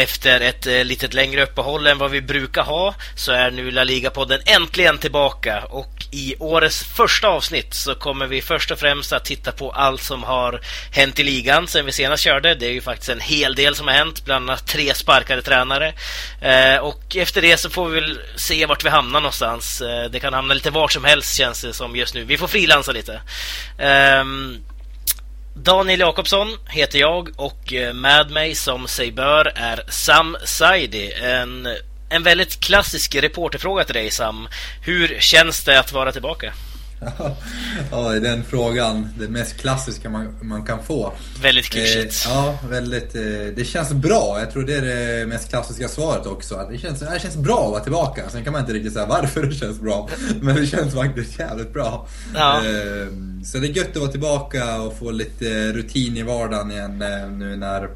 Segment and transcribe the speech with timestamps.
[0.00, 3.84] Efter ett eh, litet längre uppehåll än vad vi brukar ha så är nu La
[3.84, 9.24] Liga-podden äntligen tillbaka och i årets första avsnitt så kommer vi först och främst att
[9.24, 10.60] titta på allt som har
[10.92, 12.54] hänt i ligan sen vi senast körde.
[12.54, 15.92] Det är ju faktiskt en hel del som har hänt, bland annat tre sparkade tränare.
[16.40, 19.80] Eh, och efter det så får vi väl se vart vi hamnar någonstans.
[19.80, 22.24] Eh, det kan hamna lite vart som helst känns det som just nu.
[22.24, 23.20] Vi får frilansa lite.
[23.78, 24.58] Ehm,
[25.54, 31.12] Daniel Jakobsson heter jag och eh, med mig som sig bör är Sam Saidi.
[31.12, 31.68] En,
[32.08, 34.48] en väldigt klassisk reporterfråga till dig Sam.
[34.82, 36.52] Hur känns det att vara tillbaka?
[37.90, 41.12] Ja, den frågan, det mest klassiska man, man kan få.
[41.42, 42.26] Väldigt klyschigt.
[42.26, 43.14] Eh, ja, väldigt.
[43.14, 43.22] Eh,
[43.56, 44.36] det känns bra.
[44.38, 46.66] Jag tror det är det mest klassiska svaret också.
[46.70, 48.30] det, känns, det känns bra att vara tillbaka.
[48.30, 50.08] Sen kan man inte riktigt säga varför det känns bra.
[50.40, 52.08] Men det känns faktiskt jävligt bra.
[52.34, 52.56] Ja.
[52.56, 53.06] Eh,
[53.44, 57.30] så det är gött att vara tillbaka och få lite rutin i vardagen igen eh,
[57.30, 57.88] nu när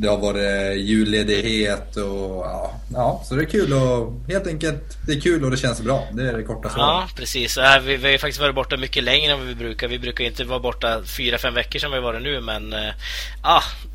[0.00, 5.12] det har varit julledighet och ja, ja, så det är kul och helt enkelt det
[5.12, 6.08] är kul och det känns bra.
[6.12, 6.86] Det är det korta svaret.
[6.86, 7.58] Ja, precis.
[7.58, 9.88] Äh, vi, vi har ju faktiskt varit borta mycket längre än vad vi brukar.
[9.88, 12.92] Vi brukar inte vara borta fyra, fem veckor som vi har varit nu, men äh,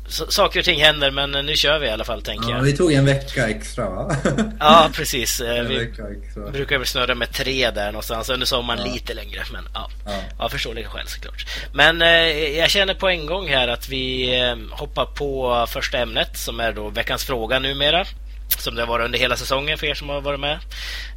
[0.08, 2.62] saker och ting händer, men nu kör vi i alla fall, tänker ja, jag.
[2.62, 4.16] Vi tog en vecka extra, va?
[4.60, 5.40] ja, precis.
[5.40, 5.92] Äh, vi
[6.52, 8.28] brukar väl snurra med tre där någonstans.
[8.28, 8.92] Under sommaren ja.
[8.92, 10.12] lite längre, men ja, ja.
[10.38, 11.46] ja förståeliga skäl såklart.
[11.72, 12.00] Men
[12.56, 14.32] jag känner på en gång här att vi
[14.70, 18.06] hoppar på första ämnet, som är då veckans fråga numera
[18.48, 20.58] som det har varit under hela säsongen för er som har varit med.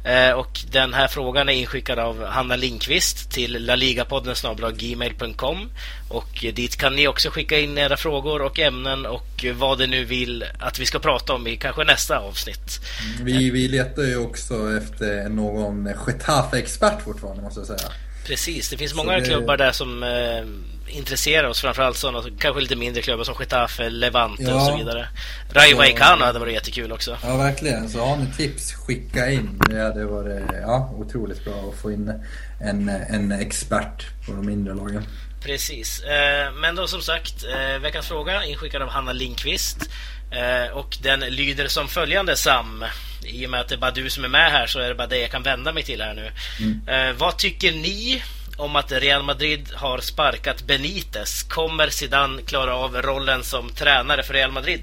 [0.04, 4.34] Eh, och den här frågan är inskickad av Hanna Linkvist till laligapodden
[4.76, 5.70] gmail.com
[6.08, 10.04] och dit kan ni också skicka in era frågor och ämnen och vad det nu
[10.04, 12.80] vill att vi ska prata om i kanske nästa avsnitt.
[13.22, 17.92] Vi, vi letar ju också efter någon Getafe-expert fortfarande måste jag säga.
[18.26, 19.24] Precis, det finns många det...
[19.24, 20.44] klubbar där som eh,
[20.90, 21.60] intresserar oss.
[21.60, 24.54] Framförallt sådana kanske lite mindre klubbar som Getafe, Levante ja.
[24.54, 25.08] och så vidare.
[25.52, 27.18] Rayo Vallecano hade varit jättekul också.
[27.22, 27.88] Ja, verkligen.
[27.88, 29.60] Så har ni tips, skicka in.
[29.70, 32.12] Det hade varit ja, otroligt bra att få in
[32.60, 35.02] en, en expert på de mindre lagen.
[35.40, 36.02] Precis.
[36.02, 39.90] Eh, men då som sagt, eh, veckans fråga inskickad av Hanna Linkvist.
[40.30, 42.84] Eh, och den lyder som följande, Sam.
[43.24, 44.94] I och med att det är bara du som är med här så är det
[44.94, 46.30] bara det jag kan vända mig till här nu.
[46.60, 47.16] Mm.
[47.18, 48.22] Vad tycker ni
[48.60, 51.42] om att Real Madrid har sparkat Benitez.
[51.42, 54.82] Kommer Zidane klara av rollen som tränare för Real Madrid?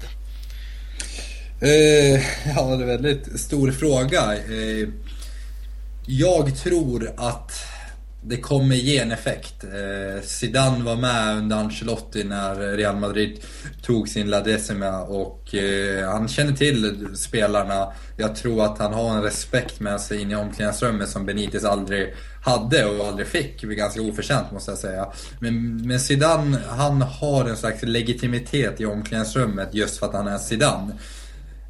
[1.60, 1.68] Eh,
[2.56, 4.34] ja, det är en väldigt stor fråga.
[4.34, 4.88] Eh,
[6.06, 7.52] jag tror att
[8.22, 9.64] det kommer ge en effekt.
[9.64, 13.40] Eh, Zidane var med under Ancelotti när Real Madrid
[13.82, 17.92] tog sin La Decima och eh, han känner till spelarna.
[18.16, 22.14] Jag tror att han har en respekt med sig in i omklädningsrummet som Benitez aldrig
[22.44, 23.62] hade och aldrig fick.
[23.62, 25.12] Ganska oförtjänt måste jag säga.
[25.40, 30.38] Men, men Zidane, han har en slags legitimitet i omklädningsrummet just för att han är
[30.38, 30.92] Zidane.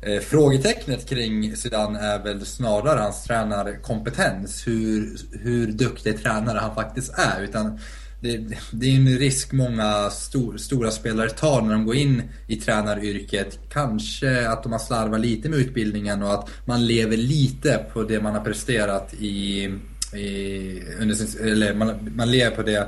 [0.01, 4.67] Eh, frågetecknet kring Zidane är väl snarare hans tränarkompetens.
[4.67, 7.43] Hur, hur duktig tränare han faktiskt är.
[7.43, 7.81] Utan
[8.21, 8.37] det,
[8.71, 13.59] det är en risk många stor, stora spelare tar när de går in i tränaryrket.
[13.73, 18.21] Kanske att de har slarvat lite med utbildningen och att man lever lite på det
[18.21, 19.65] man har presterat i...
[20.15, 22.87] i under sin, eller man, man lever på det,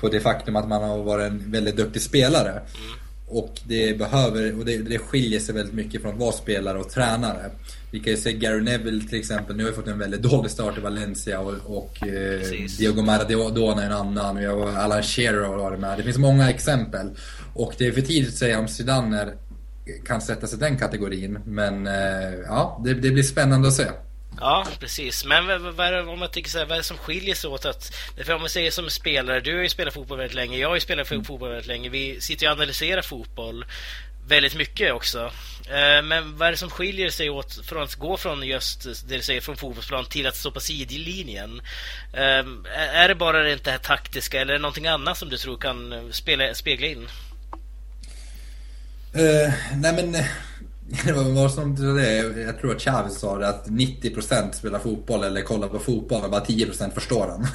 [0.00, 2.50] på det faktum att man har varit en väldigt duktig spelare.
[2.50, 3.01] Mm.
[3.32, 6.90] Och det behöver, och det, det skiljer sig väldigt mycket från att vara spelare och
[6.90, 7.50] tränare.
[7.90, 10.50] Vi kan ju se Gary Neville till exempel, nu har vi fått en väldigt dålig
[10.50, 12.40] start i Valencia och, och eh,
[12.78, 14.36] Diego Maradona är en annan.
[14.36, 15.98] Har Alan Shearer har varit med.
[15.98, 17.10] Det finns många exempel.
[17.54, 19.28] Och det är för tidigt att säga om Zidane
[20.06, 21.38] kan sätta sig i den kategorin.
[21.44, 23.86] Men eh, ja, det, det blir spännande att se.
[24.42, 25.24] Ja, precis.
[25.24, 27.64] Men vad, vad, om man tänker så här, vad är det som skiljer sig åt?
[27.64, 27.94] Att,
[28.24, 30.74] för om man säger som spelare, du har ju spelat fotboll väldigt länge, jag har
[30.74, 31.24] ju spelat mm.
[31.24, 31.88] fotboll väldigt länge.
[31.88, 33.64] Vi sitter ju och analyserar fotboll
[34.28, 35.32] väldigt mycket också.
[35.70, 39.16] Eh, men vad är det som skiljer sig åt från att gå från just det
[39.16, 41.62] du säger från fotbollsplan till att stå på sidlinjen?
[42.12, 42.44] Eh,
[42.94, 46.08] är det bara det här taktiska eller är det någonting annat som du tror kan
[46.12, 47.08] spela, spegla in?
[49.16, 50.24] Uh, nej men
[51.04, 55.42] det var som det, jag tror att Chavez sa det att 90% spelar fotboll eller
[55.42, 57.46] kollar på fotboll och bara 10% förstår den.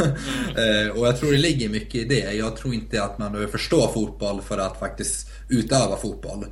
[0.58, 0.92] Mm.
[0.98, 2.34] och jag tror det ligger mycket i det.
[2.34, 6.46] Jag tror inte att man behöver förstå fotboll för att faktiskt utöva fotboll.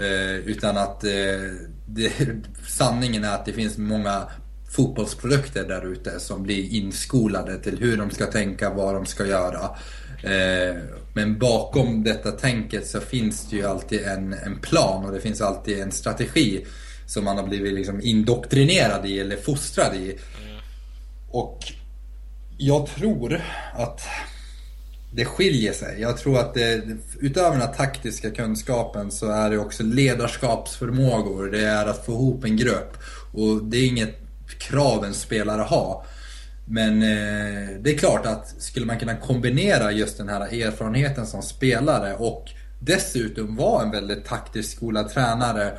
[0.00, 1.10] Eh, utan att eh,
[1.86, 2.12] det,
[2.68, 4.22] sanningen är att det finns många
[4.70, 9.70] fotbollsprodukter där ute som blir inskolade till hur de ska tänka, vad de ska göra.
[11.16, 15.40] Men bakom detta tänket så finns det ju alltid en, en plan och det finns
[15.40, 16.66] alltid en strategi
[17.06, 20.18] som man har blivit liksom indoktrinerad i eller fostrad i.
[21.30, 21.58] Och
[22.58, 23.40] jag tror
[23.74, 24.00] att
[25.12, 26.00] det skiljer sig.
[26.00, 26.82] Jag tror att det,
[27.20, 31.50] utöver den här taktiska kunskapen så är det också ledarskapsförmågor.
[31.50, 32.96] Det är att få ihop en grupp.
[33.32, 34.18] Och det är inget
[34.58, 36.04] krav en spelare har.
[36.68, 41.42] Men eh, det är klart att skulle man kunna kombinera just den här erfarenheten som
[41.42, 42.44] spelare och
[42.80, 45.78] dessutom vara en väldigt taktiskt skolad tränare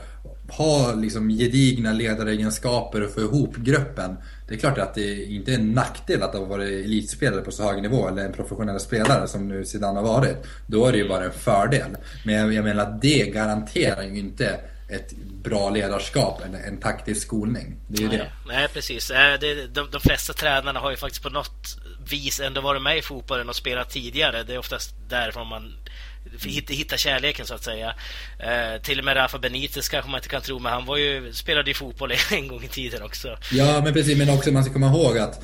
[0.50, 4.18] ha liksom gedigna ledaregenskaper och få ihop gruppen.
[4.48, 7.64] Det är klart att det inte är en nackdel att ha varit elitspelare på så
[7.64, 10.38] hög nivå eller en professionell spelare som nu Zidane har varit.
[10.68, 11.98] Då är det ju bara en fördel.
[12.26, 15.14] Men jag menar att det garanterar ju inte ett
[15.44, 17.76] bra ledarskap eller en taktisk skolning.
[17.88, 18.32] Det är ju nej, det.
[18.48, 19.12] Nej, precis.
[19.12, 21.78] Eh, de, de flesta tränarna har ju faktiskt på något
[22.10, 24.44] vis ändå varit med i fotbollen och spelat tidigare.
[24.44, 25.74] Det är oftast därifrån man
[26.46, 27.94] hitta, hitta kärleken så att säga.
[28.40, 31.34] Eh, till och med Rafa Benitez kanske man inte kan tro, men han var ju,
[31.34, 33.38] spelade ju fotboll en gång i tiden också.
[33.52, 34.18] Ja, men precis.
[34.18, 35.44] Men också man ska komma ihåg att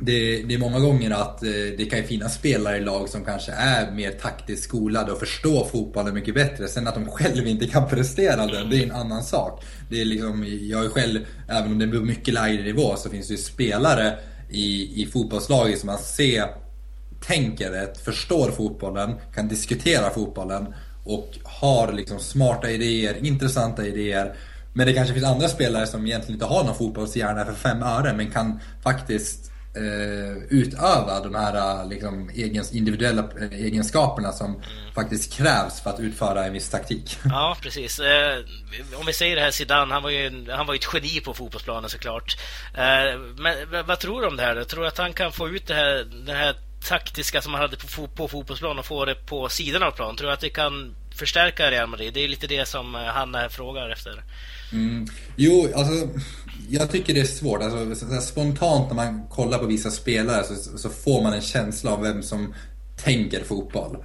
[0.00, 3.52] det, det, är många gånger att eh, det kan finnas spelare i lag som kanske
[3.52, 6.68] är mer taktiskt skolade och förstår fotbollen mycket bättre.
[6.68, 9.64] Sen att de själva inte kan prestera den, det är en annan sak.
[9.90, 13.28] Det är liksom, jag är själv, även om det är mycket lägre nivå, så finns
[13.28, 14.18] det ju spelare
[14.50, 16.46] i, i fotbollslaget som man ser
[17.20, 24.34] tänker rätt, förstår fotbollen, kan diskutera fotbollen och har liksom smarta idéer, intressanta idéer.
[24.72, 28.14] Men det kanske finns andra spelare som egentligen inte har någon fotbollshjärna för fem öre
[28.16, 34.62] men kan faktiskt eh, utöva de här liksom, egens, individuella eh, egenskaperna som mm.
[34.94, 37.18] faktiskt krävs för att utföra en viss taktik.
[37.24, 37.98] Ja, precis.
[37.98, 38.38] Eh,
[39.00, 41.34] om vi säger det här Zidane, han var ju, han var ju ett geni på
[41.34, 42.36] fotbollsplanen såklart.
[42.74, 44.64] Eh, men vad tror du om det här?
[44.64, 46.56] Tror du att han kan få ut det här, den här
[46.88, 50.16] taktiska som han hade på, på fotbollsplan och få det på sidan av plan.
[50.16, 52.14] Tror du att det kan förstärka Real Madrid?
[52.14, 54.22] Det är lite det som eh, Hanna frågar efter.
[54.72, 55.06] Mm.
[55.36, 56.08] Jo, alltså
[56.70, 57.62] jag tycker det är svårt.
[57.62, 62.02] Alltså, spontant när man kollar på vissa spelare så, så, får man en känsla av
[62.02, 62.54] vem som
[63.04, 63.96] tänker fotboll.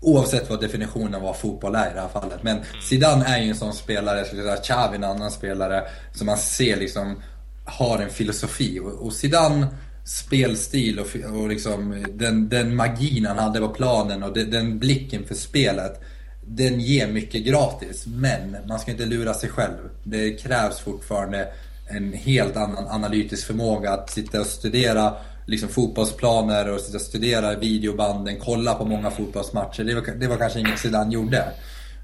[0.00, 2.42] Oavsett vad definitionen av vad fotboll är i det här fallet.
[2.42, 2.68] Men mm.
[2.82, 4.24] Zidane är ju en sån spelare,
[4.56, 5.82] Xavi en annan spelare,
[6.14, 7.22] som man ser liksom
[7.64, 8.80] har en filosofi.
[8.80, 9.66] Och, och Zidane
[10.04, 15.24] spelstil och, och liksom den, den magin han hade på planen och den, den blicken
[15.24, 16.00] för spelet.
[16.46, 19.90] Den ger mycket gratis, men man ska inte lura sig själv.
[20.04, 21.48] Det krävs fortfarande
[21.88, 25.12] en helt annan analytisk förmåga att sitta och studera
[25.46, 29.84] liksom fotbollsplaner och sitta och studera videobanden, kolla på många fotbollsmatcher.
[29.84, 31.38] Det var, det var kanske inget Zidane gjorde.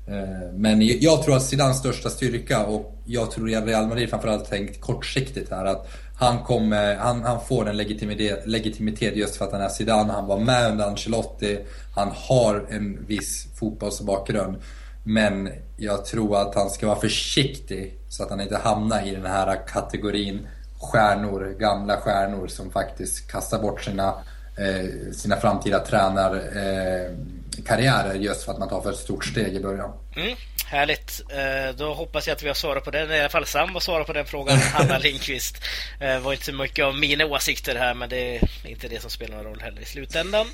[0.09, 4.51] Eh, men jag tror att Zidanes största styrka och jag tror att Real Madrid framförallt
[4.51, 9.53] tänkt kortsiktigt här att han, kommer, han, han får en legitimitet, legitimitet just för att
[9.53, 10.13] han är Zidane.
[10.13, 11.59] Han var med under Ancelotti.
[11.95, 14.57] Han har en viss fotbollsbakgrund.
[15.05, 19.27] Men jag tror att han ska vara försiktig så att han inte hamnar i den
[19.27, 20.47] här kategorin
[20.79, 24.15] stjärnor, gamla stjärnor som faktiskt kastar bort sina,
[24.57, 29.61] eh, sina framtida tränarkarriärer eh, just för att man tar för ett stort steg i
[29.61, 29.93] början.
[30.17, 30.37] Mm.
[30.75, 31.23] Härligt.
[31.31, 33.13] Eh, då hoppas jag att vi har svarat på den.
[33.13, 34.59] I alla fall Sam har svarat på den frågan.
[34.75, 35.65] Hanna Lindqvist.
[35.99, 39.01] Det eh, var inte så mycket av mina åsikter här, men det är inte det
[39.01, 40.47] som spelar någon roll heller i slutändan.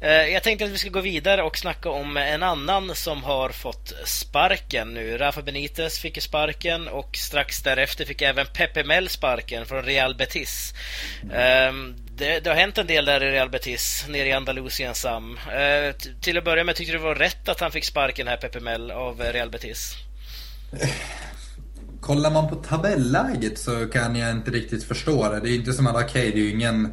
[0.00, 3.50] Eh, jag tänkte att vi ska gå vidare och snacka om en annan som har
[3.50, 5.18] fått sparken nu.
[5.18, 10.74] Rafa Benitez fick sparken och strax därefter fick även Pepe Mel sparken från Real Betis.
[12.18, 15.38] Det, det, har hänt en del där i Real Betis, nere i Andalusien, Sam.
[15.38, 18.36] Eh, till att börja med, tyckte du det var rätt att han fick sparken här,
[18.36, 19.94] Pepe Mel, av eh, Real Betis?
[20.72, 20.88] Eh,
[22.00, 25.40] kollar man på tabelläget så kan jag inte riktigt förstå det.
[25.40, 26.84] Det är inte som att, okej, okay, det är ju ingen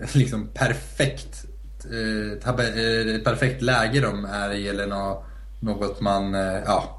[0.00, 1.44] eh, liksom perfekt
[1.84, 5.24] eh, tabe, eh, perfekt läge de är i eller något,
[5.60, 6.98] något man, eh, ja,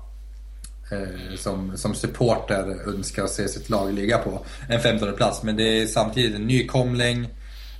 [1.37, 4.45] som, som supporter önskar se sitt lag ligga på.
[4.69, 7.29] En 15 plats, men det är samtidigt en nykomling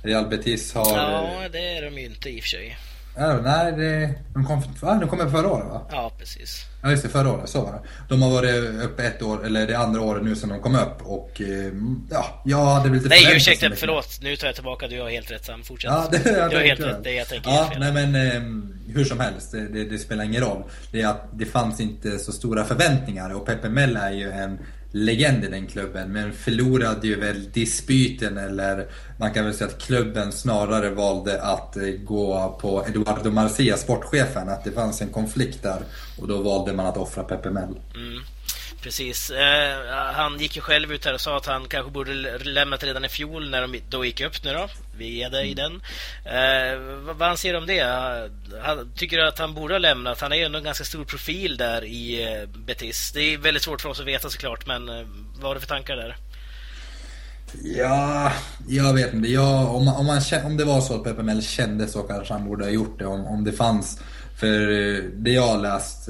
[0.04, 0.98] Real Betis har...
[0.98, 2.76] Ja, det är de ju inte i och för sig.
[3.16, 4.62] Ja, nej, det, de, kom,
[5.00, 5.86] de kom förra året va?
[5.90, 6.64] Ja, precis.
[6.82, 7.08] Ja, just det.
[7.08, 7.80] Förra året, så var det.
[8.08, 11.02] De har varit uppe ett år, eller det andra året nu som de kom upp
[11.02, 11.72] och eh,
[12.10, 14.18] ja, jag hade väl lite Nej, ursäkta, förlåt.
[14.22, 14.88] Nu tar jag tillbaka.
[14.88, 15.62] Du har helt rätt Sam.
[15.62, 15.90] Fortsätt.
[15.90, 17.04] Ja, det, jag du har helt rätt.
[17.04, 20.42] Det jag tänker Ja, nej men eh, hur som helst, det, det, det, spelar ingen
[20.42, 20.62] roll.
[20.92, 24.58] Det är att det fanns inte så stora förväntningar och Pepe Mel är ju en
[24.94, 28.86] legend i den klubben men förlorade ju väl dispyten eller
[29.18, 34.48] man kan väl säga att klubben snarare valde att eh, gå på Eduardo Marcia, sportchefen,
[34.48, 35.82] att det fanns en konflikt där
[36.20, 37.78] och då valde man att offra Pepe Mel.
[37.94, 38.22] Mm.
[38.82, 39.30] Precis.
[39.30, 43.04] Eh, han gick ju själv ut här och sa att han kanske borde lämnat redan
[43.04, 44.68] i fjol när de då gick upp nu då.
[44.98, 45.72] Vi där i den.
[46.24, 47.80] Eh, vad, vad anser du om det?
[48.62, 50.20] Han, tycker du att han borde ha lämnat?
[50.20, 53.12] Han är ju ändå en ganska stor profil där i eh, Betis.
[53.12, 55.68] Det är väldigt svårt för oss att veta såklart, men eh, vad har du för
[55.68, 56.16] tankar där?
[57.62, 58.32] Ja,
[58.68, 59.28] jag vet inte.
[59.28, 62.48] Jag, om, man, om, man, om det var så att Pepe kände så kanske han
[62.48, 63.06] borde ha gjort det.
[63.06, 64.00] Om, om det fanns.
[64.40, 66.08] För eh, det jag har läst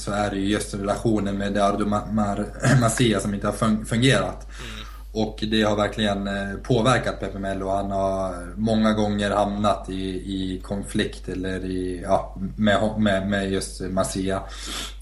[0.00, 1.86] så är det ju just relationen med Dardo
[2.80, 4.48] Masia som inte har fungerat.
[4.60, 4.79] Mm.
[5.12, 10.04] Och det har verkligen eh, påverkat Pepe Mel och han har många gånger hamnat i,
[10.10, 14.42] i konflikt eller i, ja, med, med, med just Masia.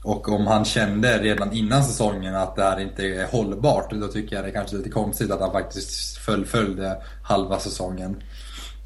[0.02, 4.36] Och om han kände redan innan säsongen att det här inte är hållbart, då tycker
[4.36, 8.22] jag det är kanske lite konstigt att han faktiskt fullföljde halva säsongen.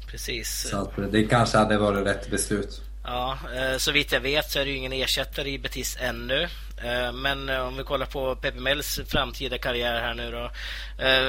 [0.07, 0.69] Precis.
[0.69, 2.81] Så att det kanske hade varit rätt beslut.
[3.03, 6.47] Ja, eh, så vitt jag vet så är det ju ingen ersättare i Betis ännu.
[6.83, 10.51] Eh, men eh, om vi kollar på Pepe Mels framtida karriär här nu då.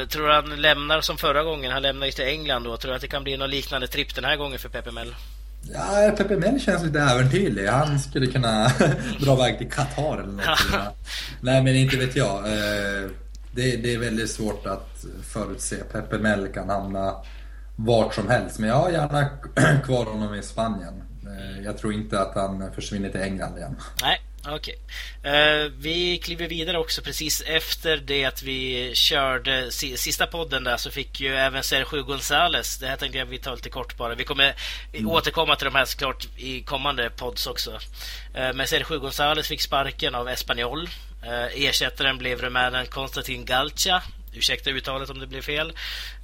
[0.07, 1.73] Tror du han lämnar som förra gången?
[1.73, 2.77] Han lämnar ju till England då.
[2.77, 5.15] Tror du att det kan bli någon liknande tripp den här gången för Pepe Mel?
[5.73, 7.67] Ja, Pepe Mel känns lite äventyrlig.
[7.67, 8.69] Han skulle kunna
[9.21, 10.59] dra iväg till Qatar eller något.
[11.41, 12.45] Nej, men inte vet jag.
[13.53, 15.77] Det, det är väldigt svårt att förutse.
[15.77, 17.15] Pepe Mel kan hamna
[17.77, 18.59] vart som helst.
[18.59, 19.29] Men jag har gärna
[19.85, 21.03] kvar honom i Spanien.
[21.27, 23.77] Eh, jag tror inte att han försvinner till England igen.
[24.03, 24.79] Nej, okej.
[25.23, 25.33] Okay.
[25.33, 30.91] Eh, vi kliver vidare också precis efter det att vi körde sista podden där så
[30.91, 32.81] fick ju även Sergio González.
[32.81, 34.15] Det här tänkte jag vi tar lite kort bara.
[34.15, 34.55] Vi kommer
[34.93, 35.11] mm.
[35.11, 37.71] återkomma till de här såklart i kommande pods också.
[37.71, 40.89] Uh, men Sergio González fick sparken av Espanyol.
[41.27, 44.03] Uh, ersättaren blev rumänen Konstantin Galcia
[44.37, 45.73] Ursäkta uttalet om det blev fel.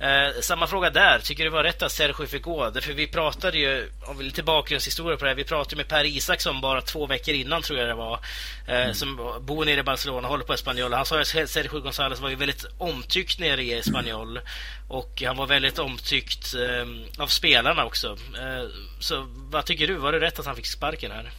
[0.00, 1.18] Eh, samma fråga där.
[1.18, 2.70] Tycker du det var rätt att Sergio fick gå?
[2.70, 6.04] Därför vi pratade ju, om vi lite bakgrundshistoria på det här, vi pratade med Per
[6.04, 8.20] Isaksson bara två veckor innan tror jag det var.
[8.68, 8.94] Eh, mm.
[8.94, 10.92] Som bor nere i Barcelona, håller på Espanyol.
[10.92, 14.40] Han sa att Sergio González var ju väldigt omtyckt nere i Espanyol.
[14.88, 18.16] Och han var väldigt omtyckt eh, av spelarna också.
[18.38, 18.68] Eh,
[19.00, 19.94] så vad tycker du?
[19.94, 21.30] Var det rätt att han fick sparken här?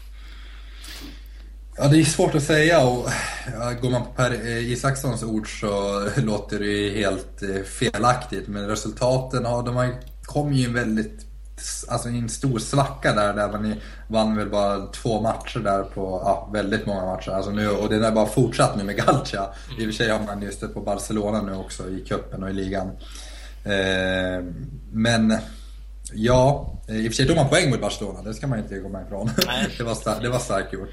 [1.78, 3.10] Ja, det är svårt att säga och
[3.82, 8.48] går man på Per eh, Isakssons ord så låter det ju helt eh, felaktigt.
[8.48, 11.25] Men resultaten, ja, de kom ju en väldigt,
[11.88, 13.75] alltså en stor svacka där, där man
[14.08, 17.32] vann väl bara två matcher där på, ja, väldigt många matcher.
[17.32, 19.46] Alltså nu, och det är bara fortsatt nu med Galcia.
[19.80, 22.50] I och för sig har man just det på Barcelona nu också i cupen och
[22.50, 22.88] i ligan.
[23.63, 24.46] Eh,
[24.92, 25.38] men
[26.13, 29.01] ja, i och för sig tog man poäng mot Barcelona, det ska man inte komma
[29.01, 29.30] ifrån.
[29.78, 30.90] det, var starkt, det var starkt gjort.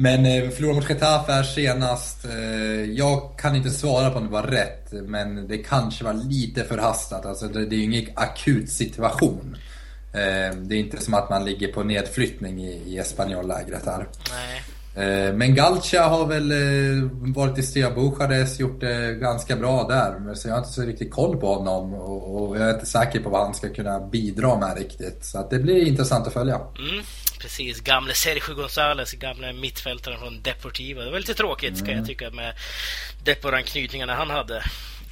[0.00, 2.24] Men eh, förlorade mot Getafe här senast.
[2.24, 6.64] Eh, jag kan inte svara på om det var rätt, men det kanske var lite
[6.64, 7.26] förhastat.
[7.26, 9.56] Alltså, det, det är ju ingen akut situation.
[10.12, 14.08] Eh, det är inte som att man ligger på nedflyttning i, i Espanyol-lägret här.
[14.30, 14.62] Nej.
[14.94, 20.34] Eh, men Galcia har väl eh, varit i Stea Bucharest, gjort det ganska bra där.
[20.34, 23.30] Så jag har inte så riktigt koll på honom och jag är inte säker på
[23.30, 25.24] vad han ska kunna bidra med riktigt.
[25.24, 26.60] Så det blir intressant att följa.
[26.78, 27.04] Mm
[27.40, 27.80] precis.
[27.80, 31.00] Gamle Sergio González, gamle mittfältaren från Deportivo.
[31.00, 31.86] Det var lite tråkigt mm.
[31.86, 32.54] kan jag tycka med
[33.24, 34.62] Deporan-knytningarna han hade.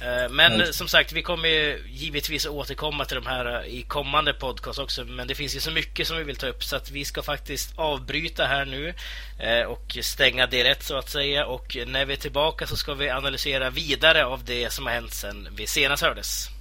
[0.01, 0.73] Eh, men mm.
[0.73, 5.03] som sagt, vi kommer givetvis återkomma till de här eh, i kommande podcast också.
[5.05, 7.21] Men det finns ju så mycket som vi vill ta upp så att vi ska
[7.21, 8.93] faktiskt avbryta här nu
[9.39, 11.45] eh, och stänga det rätt så att säga.
[11.45, 15.13] Och när vi är tillbaka så ska vi analysera vidare av det som har hänt
[15.13, 16.58] sedan vi senast hördes.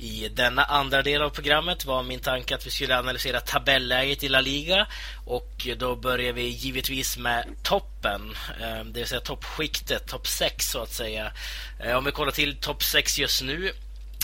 [0.00, 4.28] I denna andra del av programmet var min tanke att vi skulle analysera tabelläget i
[4.28, 4.86] La Liga
[5.24, 10.82] och då börjar vi givetvis med toppen, eh, det vill säga toppskiktet, topp 6 så
[10.82, 11.32] att säga.
[11.80, 13.72] Eh, om vi kollar till topp 6 just nu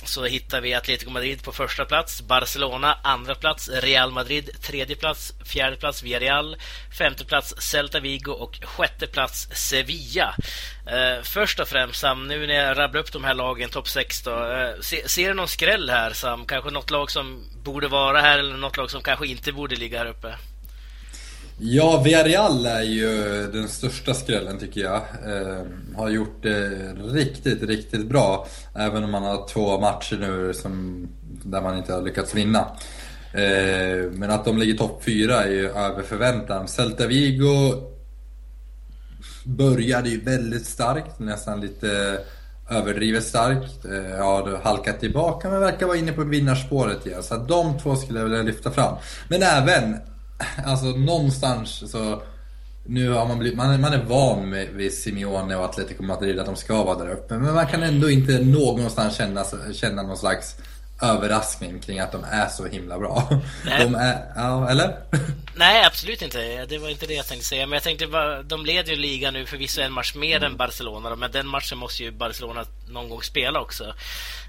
[0.07, 5.33] så hittar vi Atletico Madrid på första plats, Barcelona andra plats, Real Madrid tredje plats,
[5.45, 6.57] fjärde plats Villarreal,
[6.99, 10.35] femte plats Celta Vigo och sjätte plats Sevilla.
[10.87, 14.23] Eh, först och främst Sam, nu när jag rabblar upp de här lagen, topp 6
[14.23, 16.47] då, eh, se, ser du någon skräll här Sam?
[16.47, 19.99] Kanske något lag som borde vara här eller något lag som kanske inte borde ligga
[19.99, 20.35] här uppe?
[21.59, 23.07] Ja, Villarreal är ju
[23.53, 24.97] den största skrällen tycker jag.
[24.97, 25.63] Eh,
[25.97, 28.47] har gjort det riktigt, riktigt bra.
[28.75, 31.07] Även om man har två matcher nu som,
[31.45, 32.59] där man inte har lyckats vinna.
[33.33, 36.69] Eh, men att de ligger topp fyra är ju över förväntan.
[36.69, 37.83] Celta Vigo
[39.45, 42.19] började ju väldigt starkt, nästan lite
[42.71, 43.85] överdrivet starkt.
[43.85, 47.23] Eh, har halkat tillbaka men verkar vara inne på vinnarspåret igen.
[47.23, 48.97] Så att de två skulle jag vilja lyfta fram.
[49.29, 49.97] Men även
[50.65, 52.23] alltså någonstans så
[52.87, 56.47] nu har man blivit, man, man är van med, vid Simeone och Atletico Madrid att
[56.47, 57.39] de ska vara där uppe.
[57.39, 60.57] Men man kan ändå inte någonstans känna, känna någon slags
[61.03, 63.29] överraskning kring att de är så himla bra.
[63.65, 63.85] Nej.
[63.85, 64.97] De är, ja, eller?
[65.57, 66.67] Nej, absolut inte.
[66.67, 67.67] Det var inte det jag tänkte säga.
[67.67, 70.51] Men jag tänkte bara, de leder ju ligan nu förvisso en match mer mm.
[70.51, 71.17] än Barcelona.
[71.17, 72.65] Men den matchen måste ju Barcelona
[72.95, 73.85] någon gång spela också.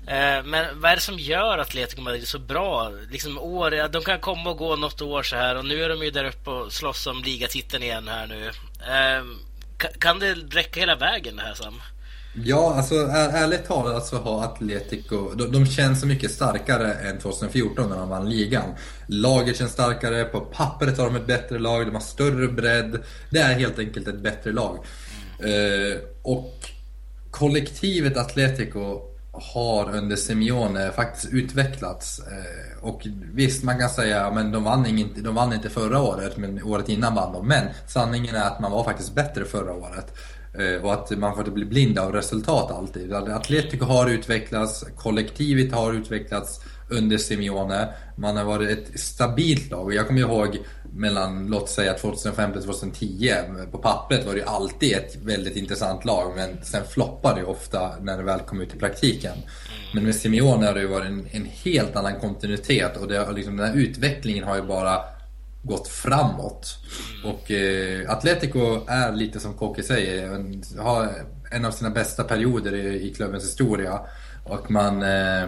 [0.07, 2.91] Eh, men vad är det som gör Atletico Madrid så bra?
[3.11, 6.03] Liksom år, de kan komma och gå något år så här och nu är de
[6.03, 8.51] ju där uppe och slåss om ligatiteln igen här nu.
[8.79, 9.23] Eh,
[9.99, 11.81] kan det räcka hela vägen det här Sam?
[12.43, 17.89] Ja, alltså ärligt talat så har Atletico, de, de känns så mycket starkare än 2014
[17.89, 18.75] när de vann ligan.
[19.07, 23.03] Laget känns starkare, på pappret har de ett bättre lag, de har större bredd.
[23.29, 24.85] Det är helt enkelt ett bättre lag.
[25.39, 26.69] Eh, och
[27.35, 29.01] kollektivet Atletico
[29.31, 32.19] har under Simeone faktiskt utvecklats.
[32.19, 36.37] Eh, och visst, man kan säga att de, vann inte, de vann inte förra året,
[36.37, 37.47] men året innan vann de.
[37.47, 40.13] Men sanningen är att man var faktiskt bättre förra året.
[40.59, 43.13] Eh, och att man får inte bli blind av resultat alltid.
[43.13, 47.87] Atletico har utvecklats, kollektivet har utvecklats under Simeone.
[48.15, 49.85] Man har varit ett stabilt lag.
[49.85, 50.59] Och jag kommer ihåg
[50.93, 53.33] mellan, låt säga 2005 till 2010.
[53.71, 56.33] På pappret var det alltid ett väldigt intressant lag.
[56.35, 59.37] Men sen floppade det ofta när det väl kom ut i praktiken.
[59.93, 62.97] Men med Simeone har det ju varit en, en helt annan kontinuitet.
[62.97, 64.99] Och det, liksom, den här utvecklingen har ju bara
[65.63, 66.77] gått framåt.
[67.25, 71.09] Och eh, Atletico är lite som Kåke säger, en, har
[71.51, 73.99] en av sina bästa perioder i, i klubbens historia.
[74.43, 75.47] Och man eh,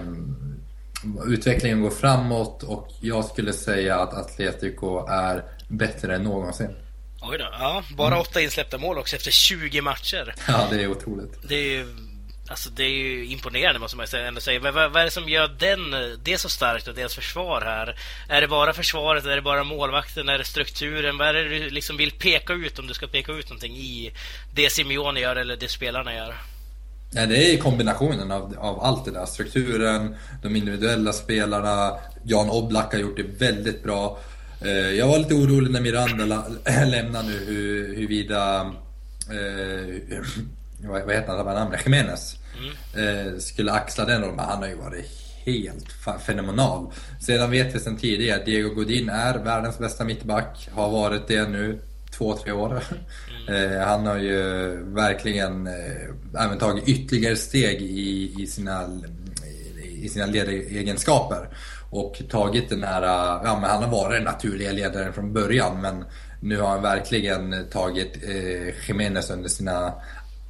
[1.28, 6.70] utvecklingen går framåt och jag skulle säga att Atletico är bättre än någonsin.
[7.22, 8.20] Oj då, ja, bara mm.
[8.20, 10.36] åtta insläppta mål också efter 20 matcher.
[10.48, 11.40] Ja, det är otroligt.
[11.50, 11.86] Det är
[12.50, 14.60] Alltså det är ju imponerande måste man ändå säga.
[14.60, 18.00] Vad, vad, är det som gör den, det så starkt och deras försvar här?
[18.30, 21.18] Är det bara försvaret, är det bara målvakten, är det strukturen?
[21.18, 24.14] Vad är det du liksom vill peka ut om du ska peka ut någonting i
[24.54, 26.36] det Simeone gör eller det spelarna gör?
[27.12, 29.26] Ja, det är kombinationen av, av allt det där.
[29.26, 31.98] Strukturen, de individuella spelarna.
[32.24, 34.20] Jan Oblak har gjort det väldigt bra.
[34.62, 36.26] Eh, jag var lite orolig när Miranda
[36.86, 37.38] lämnade nu
[37.96, 38.62] huruvida
[39.30, 40.20] eh,
[40.90, 41.82] vad heter han, namnet?
[41.86, 42.36] Jiménez.
[42.94, 43.28] Mm.
[43.28, 44.40] Eh, skulle axla den rollen.
[44.40, 45.06] Han har ju varit
[45.46, 45.92] helt
[46.26, 46.92] fenomenal.
[47.22, 50.70] Sedan vet vi sedan tidigare att Diego Godin är världens bästa mittback.
[50.72, 51.80] Har varit det nu
[52.18, 52.84] två, tre år.
[53.48, 58.84] Eh, han har ju verkligen eh, även tagit ytterligare steg i, i sina,
[59.82, 61.50] i sina ledaregenskaper.
[61.90, 63.04] Och tagit den här,
[63.44, 66.06] ja men han har varit den naturliga ledaren från början men
[66.40, 69.94] nu har han verkligen tagit eh, Jiménez under sina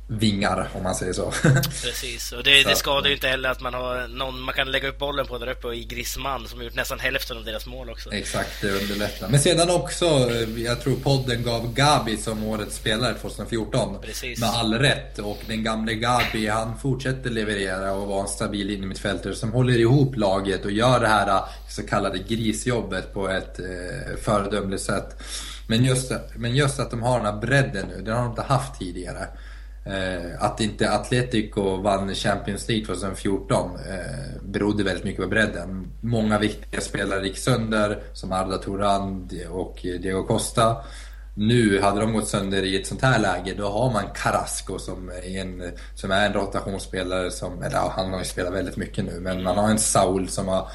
[0.07, 1.31] vingar om man säger så.
[1.83, 4.89] Precis, och det, det skadar ju inte heller att man har någon man kan lägga
[4.89, 7.89] upp bollen på där uppe i Grisman som har gjort nästan hälften av deras mål
[7.89, 8.13] också.
[8.13, 9.27] Exakt, det underlättar.
[9.27, 10.05] Men sedan också,
[10.57, 14.01] jag tror podden gav Gabi som årets spelare 2014.
[14.01, 14.39] Precis.
[14.39, 15.19] Med all rätt.
[15.19, 20.15] Och den gamle Gabi, han fortsätter leverera och vara en stabil innermittfältare som håller ihop
[20.15, 25.23] laget och gör det här så kallade grisjobbet på ett eh, föredömligt sätt.
[25.67, 28.41] Men just, men just att de har den här bredden nu, det har de inte
[28.41, 29.27] haft tidigare.
[29.87, 35.87] Eh, att inte Atletico vann Champions League 2014 eh, berodde väldigt mycket på bredden.
[36.01, 40.77] Många viktiga spelare gick sönder, som Arda Turan och Diego Costa.
[41.39, 45.09] Nu, hade de gått sönder i ett sånt här läge, då har man Carrasco som
[45.09, 49.05] är en, som är en rotationsspelare som, eller ja, han har ju spelat väldigt mycket
[49.05, 50.67] nu, men man har en Saul som har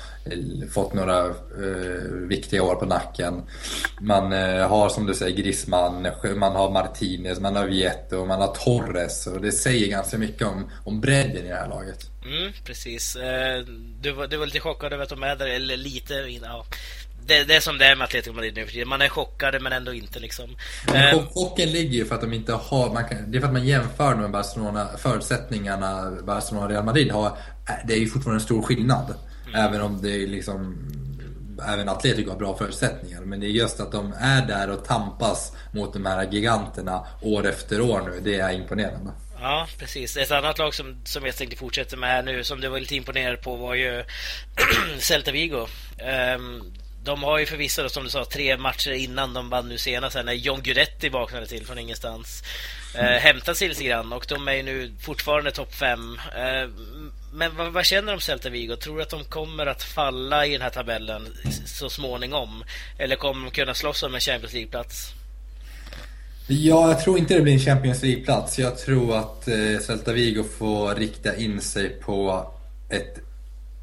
[0.73, 3.43] fått några eh, viktiga år på nacken.
[4.01, 8.55] Man eh, har som du säger Griezmann, man har Martinez, man har Vieto, man har
[8.55, 11.99] Torres och det säger ganska mycket om, om bredden i det här laget.
[12.25, 13.17] Mm, precis.
[13.17, 13.65] Eh,
[14.01, 16.65] du var, du var lite chockad över att de är där, eller lite, ja
[17.27, 18.89] det, det, är som det är med Atletico Madrid nu för tiden.
[18.89, 20.57] Man är chockad men ändå inte liksom.
[20.95, 22.93] Eh, chocken ligger ju för att de inte har...
[22.93, 27.13] Man kan, det är för att man jämför med Barcelona, förutsättningarna Barcelona och Real Madrid
[27.13, 27.27] har.
[27.27, 29.15] Eh, det är ju fortfarande en stor skillnad.
[29.55, 29.67] Mm.
[29.67, 30.89] Även om det är liksom...
[31.69, 33.21] Även Atletico har bra förutsättningar.
[33.21, 37.47] Men det är just att de är där och tampas mot de här giganterna år
[37.47, 38.21] efter år nu.
[38.25, 39.11] Det är imponerande.
[39.41, 40.17] Ja, precis.
[40.17, 42.97] Ett annat lag som, som jag tänkte fortsätta med här nu, som du var lite
[42.97, 44.05] imponerad på, var ju
[44.99, 45.67] Celta Vigo.
[46.37, 46.73] Um,
[47.05, 50.33] de har ju förvisso, som du sa, tre matcher innan de vann nu senast, när
[50.33, 52.43] John Guidetti vaknade till från ingenstans.
[52.95, 56.21] Eh, hämtat sig lite grann och de är ju nu fortfarande topp fem.
[56.37, 56.69] Eh,
[57.33, 58.77] men vad, vad, känner du om Celta Vigo?
[58.77, 61.29] Tror du att de kommer att falla i den här tabellen
[61.67, 62.65] så småningom?
[62.99, 65.13] Eller kommer de kunna slåss om en Champions League-plats?
[66.47, 68.59] Ja, jag tror inte det blir en Champions League-plats.
[68.59, 72.51] Jag tror att eh, Celta Vigo får rikta in sig på
[72.89, 73.19] ett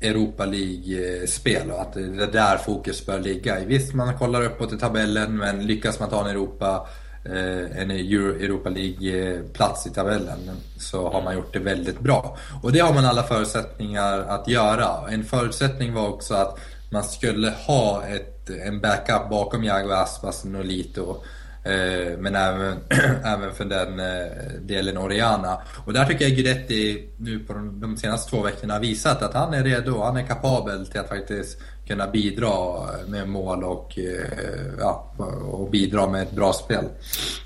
[0.01, 3.59] Europa League-spel och att det är där fokus bör ligga.
[3.65, 6.88] Visst, man kollar uppåt i tabellen men lyckas man ta en Europa
[7.29, 12.37] Eh, en Europa League-plats i tabellen så har man gjort det väldigt bra.
[12.63, 15.09] Och det har man alla förutsättningar att göra.
[15.09, 16.59] En förutsättning var också att
[16.91, 21.21] man skulle ha ett, en backup bakom Jago Aspas, och Nolito
[21.63, 22.77] Eh, men även,
[23.23, 25.61] även för den eh, delen Oriana.
[25.85, 29.33] Och där tycker jag Guidetti nu på de, de senaste två veckorna har visat att
[29.33, 31.59] han är redo, han är kapabel till att faktiskt
[31.89, 35.13] kunna bidra med mål och, eh, ja,
[35.52, 36.86] och bidra med ett bra spel.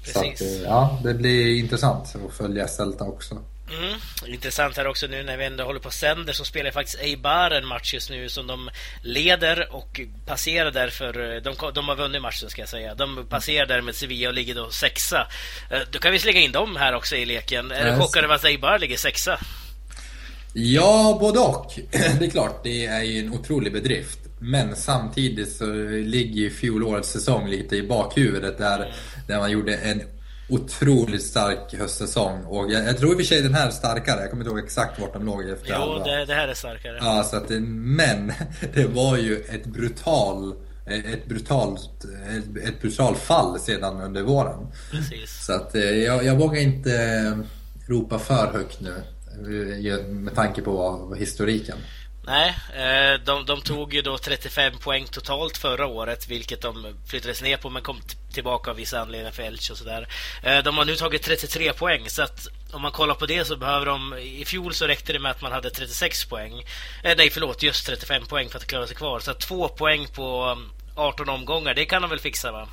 [0.04, 0.40] Precis.
[0.40, 3.36] Så att, ja, det blir intressant att följa Celta också.
[3.78, 4.00] Mm.
[4.34, 7.52] Intressant här också nu när vi ändå håller på och sänder så spelar faktiskt Eibar
[7.52, 8.70] en match just nu som de
[9.02, 11.42] leder och passerar därför.
[11.42, 12.96] De, de har vunnit matchen ska jag säga.
[12.96, 15.28] De passerar där med Sevilla och ligger då sexa.
[15.72, 17.72] Eh, då kan vi slänga in dem här också i leken.
[17.72, 19.40] Är du chockad över att Eibar ligger sexa?
[20.54, 21.74] Ja, både och.
[22.20, 24.23] Det är klart, det är ju en otrolig bedrift.
[24.44, 25.66] Men samtidigt så
[26.06, 28.94] ligger ju fjolårets säsong lite i bakhuvudet där,
[29.28, 30.02] där man gjorde en
[30.50, 32.44] otroligt stark höstsäsong.
[32.44, 34.22] Och jag, jag tror i och för sig den här är starkare.
[34.22, 36.98] Jag kommer inte ihåg exakt vart de låg efter Jo, det, det, här är starkare.
[37.02, 38.32] Ja, så att det, men
[38.74, 44.68] det var ju ett brutal ett brutalt, ett, ett brutalt fall sedan under våren.
[44.92, 45.46] Precis.
[45.46, 47.38] Så att eh, jag, jag vågar inte
[47.88, 48.94] ropa för högt nu
[50.08, 51.78] med tanke på historiken.
[52.26, 57.42] Nej, eh, de, de, tog ju då 35 poäng totalt förra året, vilket de flyttades
[57.42, 58.02] ner på men kom
[58.34, 60.08] tillbaka av vissa anledningar för Elche och sådär.
[60.44, 63.58] Eh, de har nu tagit 33 poäng, så att om man kollar på det så
[63.58, 64.18] behöver de...
[64.18, 66.60] I fjol så räckte det med att man hade 36 poäng.
[67.04, 69.20] Eh, nej, förlåt, just 35 poäng för att klara sig kvar.
[69.20, 72.68] Så att två poäng på um, 18 omgångar, det kan de väl fixa va?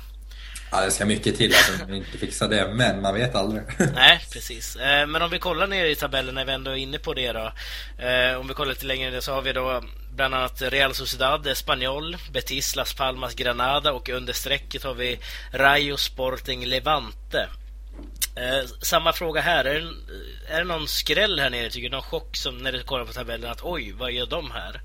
[0.71, 3.63] Ja, det ska mycket till att de inte fixar det, men man vet aldrig.
[3.95, 4.75] Nej, precis.
[4.75, 7.31] Eh, men om vi kollar ner i tabellen när vi ändå är inne på det
[7.31, 7.53] då.
[8.05, 9.83] Eh, om vi kollar lite längre ner så har vi då
[10.15, 15.19] bland annat Real Sociedad, Espanyol, Betis, Las Palmas, Granada och under strecket har vi
[15.53, 17.49] Rayo Sporting Levante.
[18.35, 19.65] Eh, samma fråga här.
[19.65, 19.87] Är det,
[20.53, 21.95] är det någon skräll här nere, tycker du?
[21.95, 24.81] Någon chock som när du kollar på tabellen att oj, vad gör de här?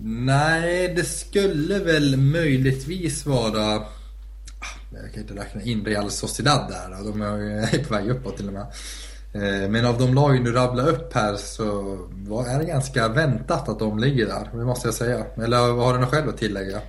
[0.00, 3.86] Nej, det skulle väl möjligtvis vara
[5.02, 8.46] jag kan inte räkna in Real Sociedad där och de är på väg uppåt till
[8.46, 8.66] och med.
[9.34, 13.78] Eh, men av de lagen du rabblar upp här så är det ganska väntat att
[13.78, 15.24] de ligger där, det måste jag säga.
[15.36, 16.80] Eller har du något själv att tillägga?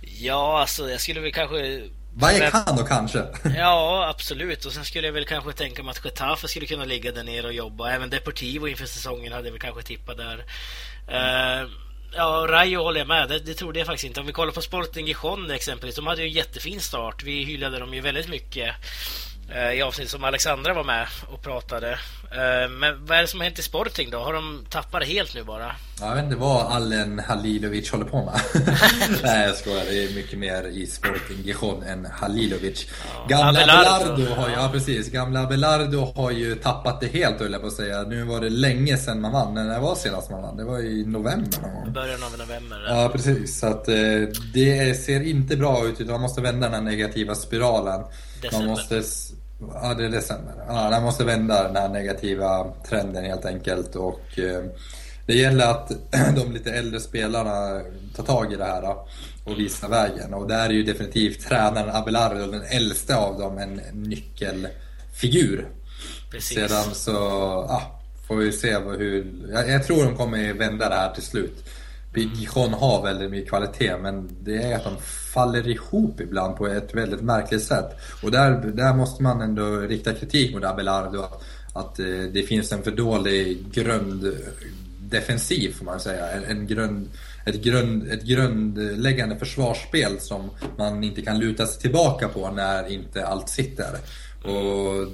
[0.00, 1.82] Ja, alltså jag skulle väl kanske...
[2.14, 3.24] Vallecano kanske?
[3.56, 4.64] Ja, absolut.
[4.64, 7.46] Och sen skulle jag väl kanske tänka mig att Getafe skulle kunna ligga där nere
[7.46, 7.90] och jobba.
[7.90, 10.44] Även Deportivo inför säsongen hade jag väl kanske tippat där.
[11.08, 11.70] Mm.
[12.14, 13.28] Ja, Rayo håller jag med.
[13.28, 14.20] Det, det trodde jag faktiskt inte.
[14.20, 15.96] Om vi kollar på Sporting Gijon exempelvis.
[15.96, 17.22] De hade ju en jättefin start.
[17.22, 18.74] Vi hyllade dem ju väldigt mycket
[19.54, 21.90] eh, i avsnitt som Alexandra var med och pratade.
[22.32, 24.18] Eh, men vad är det som har hänt i Sporting då?
[24.18, 25.74] Har de tappat helt nu bara?
[26.02, 28.40] Jag vet inte vad Allen Halilovic håller på med.
[29.22, 32.86] Nej jag skojar, det är mycket mer i Sporting Gijon än Halilovic.
[33.28, 33.36] Ja.
[33.36, 37.60] Gamla Abelardo har ju, ja precis, gamla Abelardo har ju tappat det helt höll jag
[37.60, 38.02] på att säga.
[38.02, 39.54] Nu var det länge sedan man vann.
[39.54, 40.56] När var senast man vann?
[40.56, 41.92] Det var i november någon gång.
[41.92, 42.84] Början av november.
[42.88, 43.94] Ja precis, så att eh,
[44.54, 48.00] det ser inte bra ut utan man måste vända den här negativa spiralen.
[48.42, 48.66] December.
[48.66, 49.02] Man måste
[49.74, 50.54] Ja, det är december.
[50.68, 53.96] Ja, man måste vända den här negativa trenden helt enkelt.
[53.96, 54.64] Och eh,
[55.26, 55.92] det gäller att
[56.36, 57.80] de lite äldre spelarna
[58.16, 58.96] tar tag i det här
[59.44, 60.34] och visar vägen.
[60.34, 65.68] Och där är ju definitivt tränaren Abelardo, den äldste av dem, en nyckelfigur.
[66.30, 66.58] Precis.
[66.58, 67.10] Sedan så
[67.68, 69.26] ja, får vi se hur...
[69.52, 71.64] Jag, jag tror de kommer vända det här till slut.
[72.14, 74.96] Gijon har väldigt mycket kvalitet men det är att de
[75.32, 77.90] faller ihop ibland på ett väldigt märkligt sätt.
[78.22, 81.20] Och där, där måste man ändå rikta kritik mot Abelardo.
[81.20, 83.72] Att, att eh, det finns en för dålig
[85.12, 86.30] defensiv får man säga.
[86.30, 87.10] En, en grund,
[87.46, 93.26] ett, grund, ett grundläggande försvarsspel som man inte kan luta sig tillbaka på när inte
[93.26, 93.90] allt sitter.
[94.44, 95.06] Och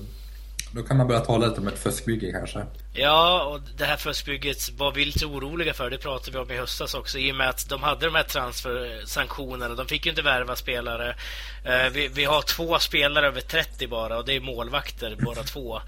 [0.72, 2.62] då kan man börja tala lite om ett fuskbygge kanske.
[3.00, 5.90] Ja, och det här fuskbygget var vi lite oroliga för.
[5.90, 7.18] Det pratade vi om i höstas också.
[7.18, 9.74] I och med att de hade de här transfersanktionerna.
[9.74, 11.16] De fick ju inte värva spelare.
[11.64, 15.80] Eh, vi, vi, har två spelare över 30 bara och det är målvakter båda två.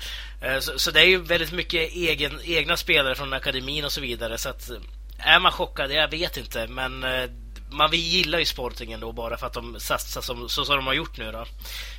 [0.43, 4.01] Eh, så, så, det är ju väldigt mycket egen, egna spelare från akademin och så
[4.01, 4.39] vidare.
[4.39, 4.71] Så att,
[5.19, 5.93] är man chockad?
[5.93, 6.67] Jag vet inte.
[6.67, 7.31] Men eh,
[7.73, 10.95] man gillar ju Sporting ändå bara för att de satsar som, så som de har
[10.95, 11.45] gjort nu då.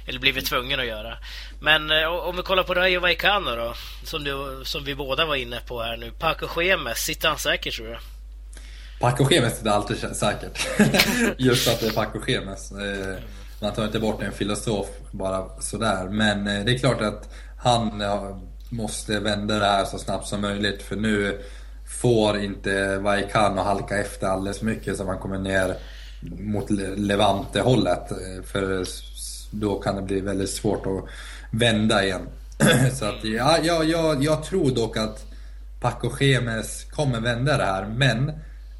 [0.08, 1.18] Eller blivit tvungna att göra.
[1.60, 5.36] Men eh, om vi kollar på Rayo Vallecano då, som, du, som vi båda var
[5.36, 6.12] inne på här nu.
[6.12, 7.98] Paco Schemes, sitter han säkert tror du?
[9.00, 10.68] Paco Schemes sitter alltid säkert.
[11.38, 12.72] Just att det är Paco Schemes.
[12.72, 13.24] Eh,
[13.62, 16.10] man tar inte bort en filosof bara sådär.
[16.10, 18.04] Men eh, det är klart att han
[18.70, 20.82] måste vända det här så snabbt som möjligt.
[20.82, 21.42] För nu
[21.92, 25.76] får inte Vaikano halka efter alldeles mycket så man kommer ner
[26.40, 28.12] mot Levante-hållet.
[28.12, 28.86] Eh, för
[29.52, 31.06] då kan det bli väldigt svårt att
[31.52, 32.22] vända igen.
[32.94, 35.26] Så att, ja, ja, ja, jag tror dock att
[35.82, 38.32] Paco Gemes kommer vända det här, men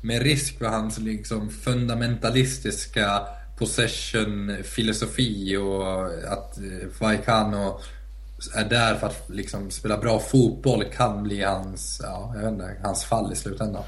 [0.02, 3.22] med risk för hans liksom fundamentalistiska
[3.58, 6.64] possession-filosofi och att eh,
[7.00, 7.80] Vaikano
[8.56, 12.76] är där för att liksom spela bra fotboll kan bli hans, ja, jag vet inte,
[12.84, 13.84] hans fall i slutändan.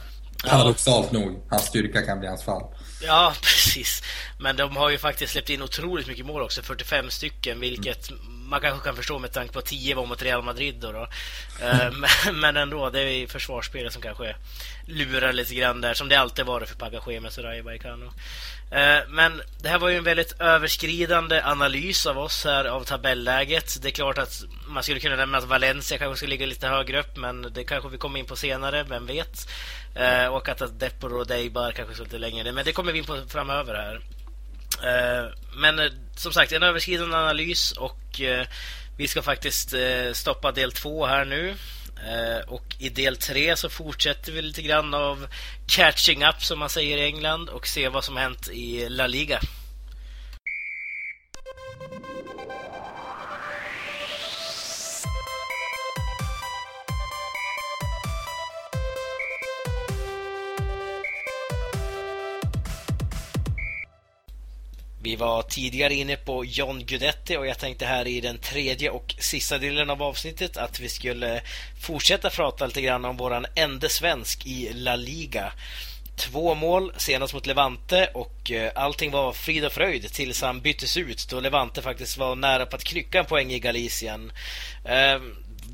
[0.50, 2.64] Paradoxalt nog, hans styrka kan bli hans fall.
[3.06, 4.04] Ja, precis.
[4.40, 8.12] Men de har ju faktiskt släppt in otroligt mycket mål också, 45 stycken, vilket
[8.54, 10.92] man kanske kan förstå med tanke på att 10 var mot Real Madrid då.
[10.92, 11.08] då.
[11.66, 11.92] Eh,
[12.34, 14.36] men ändå, det är försvarsspelet som kanske
[14.86, 18.06] lurar lite grann där, som det alltid varit för Pagachemes och Rayo Vallecano.
[18.72, 23.82] Eh, men det här var ju en väldigt överskridande analys av oss här av tabelläget.
[23.82, 27.00] Det är klart att man skulle kunna nämna att Valencia kanske skulle ligga lite högre
[27.00, 29.48] upp, men det kanske vi kommer in på senare, vem vet?
[29.96, 33.06] Eh, och att Depor och Deibar kanske skulle lite längre, men det kommer vi in
[33.06, 34.02] på framöver här.
[34.84, 38.48] Eh, men eh, som sagt, en överskridande analys och eh,
[38.98, 39.74] vi ska faktiskt
[40.14, 41.56] stoppa del två här nu.
[42.08, 45.28] Eh, och i del tre så fortsätter vi lite grann av
[45.68, 49.40] catching up som man säger i England och se vad som hänt i La Liga.
[65.04, 69.16] Vi var tidigare inne på John Guidetti och jag tänkte här i den tredje och
[69.20, 71.42] sista delen av avsnittet att vi skulle
[71.82, 75.54] fortsätta prata lite grann om våran enda svensk i La Liga.
[76.16, 80.98] Två mål senast mot Levante och eh, allting var frid och fröjd tills han byttes
[80.98, 84.32] ut då Levante faktiskt var nära på att knycka en poäng i Galicien.
[84.86, 85.22] Eh,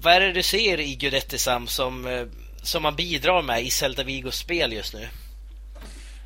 [0.01, 2.25] vad är det du ser i Guidetti Sam som, eh,
[2.61, 5.07] som man bidrar med i Celta Vigos spel just nu?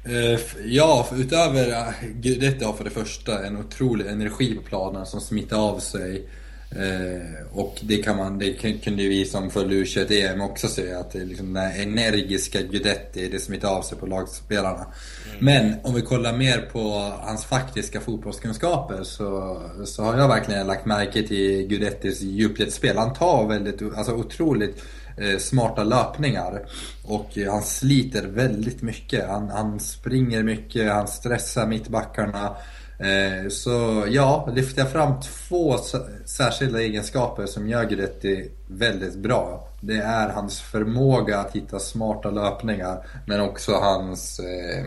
[0.05, 5.57] Eh, ja, utöver Guidetti har för det första en otrolig energi på planen som smittar
[5.57, 6.27] av sig.
[6.71, 11.11] Eh, och det kan man, det kunde vi som följde u EM också se att
[11.11, 14.85] det är liksom den energiska Guidetti, det smittar av sig på lagspelarna.
[15.31, 15.45] Mm.
[15.45, 16.89] Men om vi kollar mer på
[17.21, 22.97] hans faktiska fotbollskunskaper så, så har jag verkligen lagt märke till Guidettis djupledsspel.
[22.97, 25.02] Han tar väldigt, alltså otroligt Eh,
[25.39, 26.61] smarta löpningar.
[27.03, 29.27] Och han sliter väldigt mycket.
[29.27, 32.55] Han, han springer mycket, han stressar mittbackarna.
[32.99, 35.77] Eh, så ja, lyfter jag fram två
[36.25, 39.67] särskilda egenskaper som gör Guidetti väldigt bra.
[39.81, 44.85] Det är hans förmåga att hitta smarta löpningar men också hans, eh,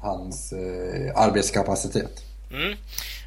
[0.00, 2.22] hans eh, arbetskapacitet.
[2.50, 2.76] Mm.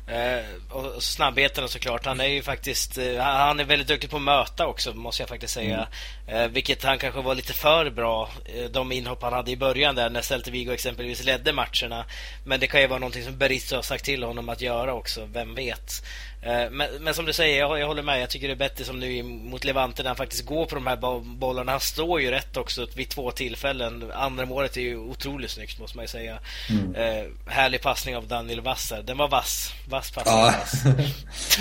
[0.08, 2.06] Eh, och snabbheten såklart.
[2.06, 5.30] Han är ju faktiskt eh, Han är väldigt duktig på att möta också måste jag
[5.30, 5.88] faktiskt säga.
[6.28, 8.30] Eh, vilket han kanske var lite för bra
[8.72, 12.06] de inhopp han hade i början där när Celta Vigo exempelvis ledde matcherna.
[12.46, 15.28] Men det kan ju vara någonting som Berizzo har sagt till honom att göra också,
[15.34, 16.04] vem vet.
[16.42, 18.22] Eh, men, men, som du säger, jag, jag, håller med.
[18.22, 20.88] Jag tycker det är bättre som nu mot Levante när han faktiskt går på de
[20.88, 21.72] här bollarna.
[21.72, 24.12] Han står ju rätt också vid två tillfällen.
[24.14, 26.40] Andra målet är ju otroligt snyggt måste man ju säga.
[26.70, 26.96] Mm.
[26.96, 29.02] Eh, härlig passning av Daniel Vassar.
[29.02, 29.74] Den var vass.
[29.90, 30.36] Vass passning.
[30.36, 30.54] Ja.
[30.60, 30.84] Vass.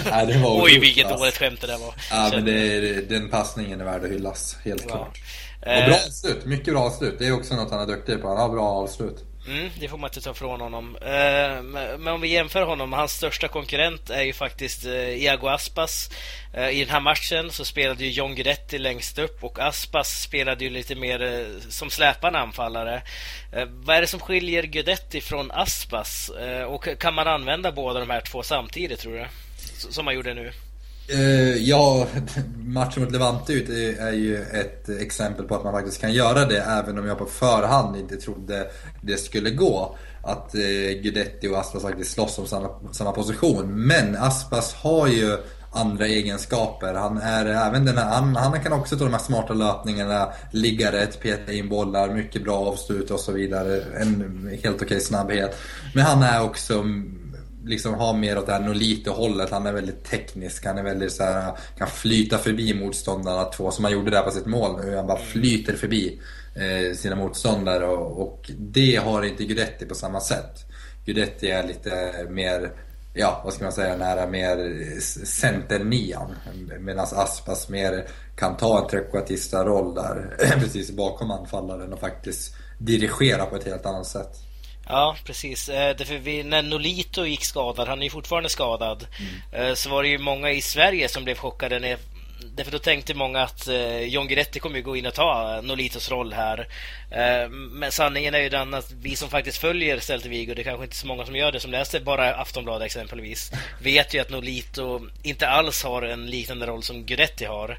[0.35, 1.94] ja, Oj, vilket dåligt skämt det där var.
[2.11, 4.56] Ja, men det, den passningen är värd att hyllas.
[4.64, 4.88] Helt ja.
[4.88, 5.21] klart.
[5.61, 6.07] Och bra eh.
[6.07, 6.45] avslut.
[6.45, 7.19] Mycket bra avslut.
[7.19, 8.29] Det är också något han är duktig på.
[8.29, 9.25] Han har bra avslut.
[9.49, 10.97] Mm, det får man inte ta ifrån honom.
[10.97, 11.62] Eh,
[11.99, 16.11] men om vi jämför honom, hans största konkurrent är ju faktiskt eh, Iago Aspas.
[16.55, 20.64] Eh, I den här matchen så spelade ju John Guidetti längst upp och Aspas spelade
[20.64, 23.03] ju lite mer som släpande anfallare.
[23.69, 26.31] Vad är det som skiljer Guidetti från Aspas?
[26.69, 29.27] Och kan man använda båda de här två samtidigt tror du?
[29.90, 30.53] Som man gjorde nu?
[31.14, 32.07] Uh, ja,
[32.57, 33.53] matchen mot Levante
[33.99, 37.27] är ju ett exempel på att man faktiskt kan göra det även om jag på
[37.27, 39.97] förhand inte trodde det skulle gå.
[40.23, 43.87] Att uh, Guidetti och Aspas faktiskt slåss om samma, samma position.
[43.87, 45.37] Men Aspas har ju
[45.77, 46.95] andra egenskaper.
[46.95, 50.92] Han är även den här, han, han kan också ta de här smarta löpningarna, ligga
[50.92, 53.83] rätt, peta in bollar, mycket bra avslut och så vidare.
[54.01, 55.57] En helt okej snabbhet.
[55.95, 56.85] Men han är också
[57.66, 59.50] liksom har mer åt det här Nolito-hållet.
[59.50, 60.66] Han är väldigt teknisk.
[60.66, 64.31] Han är väldigt så här, kan flyta förbi motståndarna två som han gjorde där på
[64.31, 64.96] sitt mål nu.
[64.96, 66.20] Han bara flyter förbi
[66.55, 70.64] eh, sina motståndare och, och, det har inte Guidetti på samma sätt.
[71.05, 72.70] Guidetti är lite mer,
[73.14, 74.57] ja vad ska man säga, nära mer
[75.24, 76.35] center-nian.
[76.81, 83.46] Medan Aspas mer kan ta en trekvartista roll där precis bakom anfallaren och faktiskt dirigera
[83.46, 84.45] på ett helt annat sätt.
[84.88, 85.68] Ja, precis.
[85.68, 89.68] Eh, därför vi, när Nolito gick skadad, han är ju fortfarande skadad, mm.
[89.68, 91.99] Eh, så var det ju många i Sverige som blev chockade när,
[92.55, 96.33] därför då tänkte många att eh, John Guidetti kommer gå in och ta Nolitos roll
[96.33, 96.68] här.
[97.51, 100.85] Men sanningen är ju den att vi som faktiskt följer Celta Vigo, det är kanske
[100.85, 105.01] inte så många som gör det, som läser bara Aftonbladet exempelvis, vet ju att Nolito
[105.22, 107.79] inte alls har en liknande roll som Guidetti har.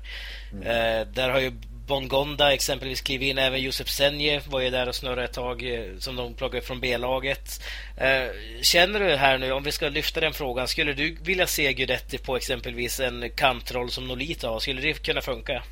[0.52, 1.14] Mm.
[1.14, 1.52] Där har ju
[1.88, 3.38] Bongonda exempelvis kliver in.
[3.38, 6.80] Även Josef Senje var ju där och snurrade ett tag eh, som de plockade från
[6.80, 7.62] B-laget.
[7.98, 8.28] Eh,
[8.62, 12.18] känner du här nu, om vi ska lyfta den frågan, skulle du vilja se Guidetti
[12.18, 14.60] på exempelvis en kantroll som Nolita har?
[14.60, 15.64] Skulle det kunna funka?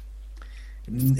[0.87, 1.15] Mm,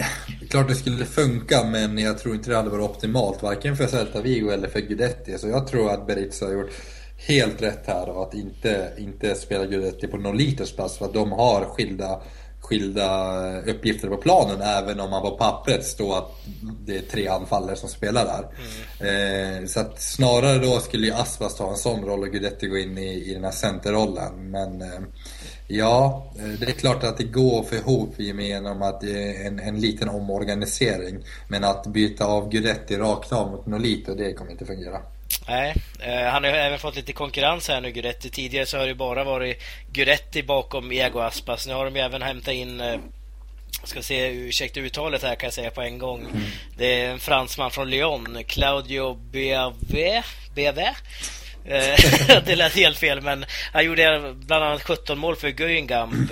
[0.49, 4.21] klart det skulle funka, men jag tror inte det hade varit optimalt varken för Celta
[4.21, 5.37] Vigo eller för Guidetti.
[5.37, 6.71] Så jag tror att Berizzo har gjort
[7.17, 11.31] helt rätt här och att inte, inte spela Guidetti på Nolitos plats för att de
[11.31, 12.21] har skilda
[12.65, 16.31] skilda uppgifter på planen även om man på pappret står att
[16.85, 18.47] det är tre anfallare som spelar där.
[18.99, 19.61] Mm.
[19.61, 22.77] Eh, så att snarare då skulle ju Aspas ta en sån roll och Guidetti gå
[22.77, 24.51] in i, i den här centerrollen.
[24.51, 24.99] Men eh,
[25.67, 30.09] ja, eh, det är klart att det går få ihop genom att en, en liten
[30.09, 31.23] omorganisering.
[31.47, 35.01] Men att byta av Guidetti rakt av mot Nolito, det kommer inte fungera.
[35.47, 38.29] Nej, eh, han har även fått lite konkurrens här nu, Guretti.
[38.29, 41.67] Tidigare så har det bara varit Guretti bakom Ego Aspas.
[41.67, 42.99] Nu har de ju även hämtat in eh,
[43.83, 46.21] ska se, ursäkta uttalet här kan jag säga på en gång.
[46.21, 46.43] Mm.
[46.77, 49.15] Det är en fransman från Lyon, Claudio.
[49.15, 50.95] Beave?
[51.65, 51.99] Eh,
[52.45, 56.29] det lät helt fel, men han gjorde bland annat 17 mål för Guingamp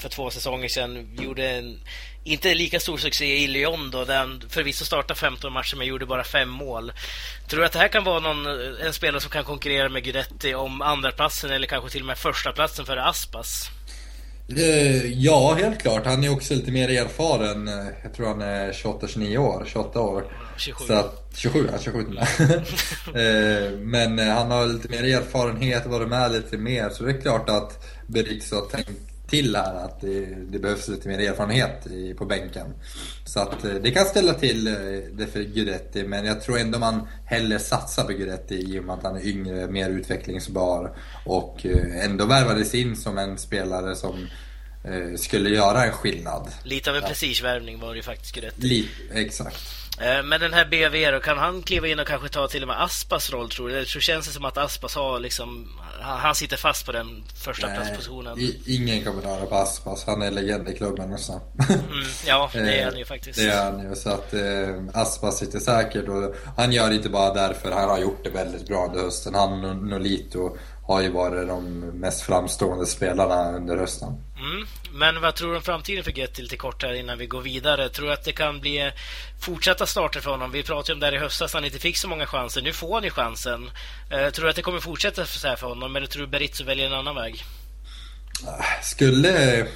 [0.00, 1.18] för två säsonger sedan.
[1.22, 1.80] Gjorde en
[2.26, 6.06] inte lika stor succé i Lyon då, där han förvisso startade 15 matcher men gjorde
[6.06, 6.92] bara fem mål.
[7.48, 8.46] Tror du att det här kan vara någon,
[8.86, 12.18] en spelare som kan konkurrera med Guidetti om andra platsen eller kanske till och med
[12.18, 13.70] första platsen för Aspas?
[15.14, 16.06] Ja, helt klart.
[16.06, 17.70] Han är också lite mer erfaren.
[18.02, 20.24] Jag tror han är 28-29 år, 28 år.
[20.56, 20.84] 27.
[20.86, 21.98] Så att, 27, ja 27
[23.06, 26.90] eh, Men han har lite mer erfarenhet, varit med lite mer.
[26.90, 31.08] Så det är klart att Berizzo har tänkt till här att det, det, behövs lite
[31.08, 32.74] mer erfarenhet i, på bänken.
[33.24, 34.74] Så att eh, det kan ställa till eh,
[35.12, 38.94] det för Guidetti, men jag tror ändå man hellre satsar på Guidetti i och med
[38.94, 44.28] att han är yngre, mer utvecklingsbar och eh, ändå värvades in som en spelare som
[45.16, 46.48] skulle göra en skillnad.
[46.64, 47.08] Lite av en ja.
[47.08, 48.66] prestigevärvning var det ju faktiskt Guidetti.
[48.66, 49.86] Lite, exakt.
[50.00, 52.68] Eh, men den här BV då, kan han kliva in och kanske ta till och
[52.68, 53.74] med Aspas roll tror du?
[53.74, 55.68] Eller tror känns det som att Aspas har liksom,
[56.06, 58.38] han sitter fast på den första Nej, platspositionen?
[58.66, 61.40] ingen kommer röra på Aspas, han är legend i klubben nästan.
[61.68, 61.82] Mm,
[62.26, 63.38] ja, det är han ju faktiskt.
[63.38, 67.08] Det är han ju, så att eh, Aspas sitter säkert och han gör det inte
[67.08, 69.34] bara därför, han har gjort det väldigt bra under hösten.
[69.34, 74.08] Han och Nolito har ju varit de mest framstående spelarna under hösten.
[74.38, 74.66] Mm.
[74.92, 77.88] Men vad tror du om framtiden för Getty lite kort här innan vi går vidare?
[77.88, 78.92] Tror du att det kan bli
[79.40, 80.50] fortsatta starter för honom?
[80.50, 82.62] Vi pratade om det här i höstas, han inte fick så många chanser.
[82.62, 83.70] Nu får han ju chansen.
[84.10, 86.64] Eh, tror du att det kommer fortsätta så här för honom eller tror du Berizzo
[86.64, 87.44] väljer en annan väg?
[88.82, 89.66] Skulle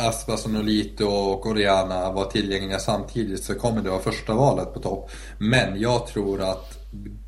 [0.00, 4.80] Aspas och Nolito och Oriana var tillgängliga samtidigt så kommer det vara första valet på
[4.80, 5.10] topp.
[5.38, 6.78] Men jag tror att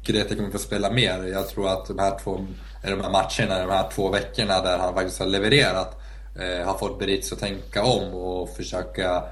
[0.02, 1.24] Grete kommer få spela mer.
[1.24, 2.46] Jag tror att de här två
[2.82, 6.00] de här matcherna, de här två veckorna där han faktiskt har levererat
[6.38, 9.24] eh, har fått Berits att tänka om och försöka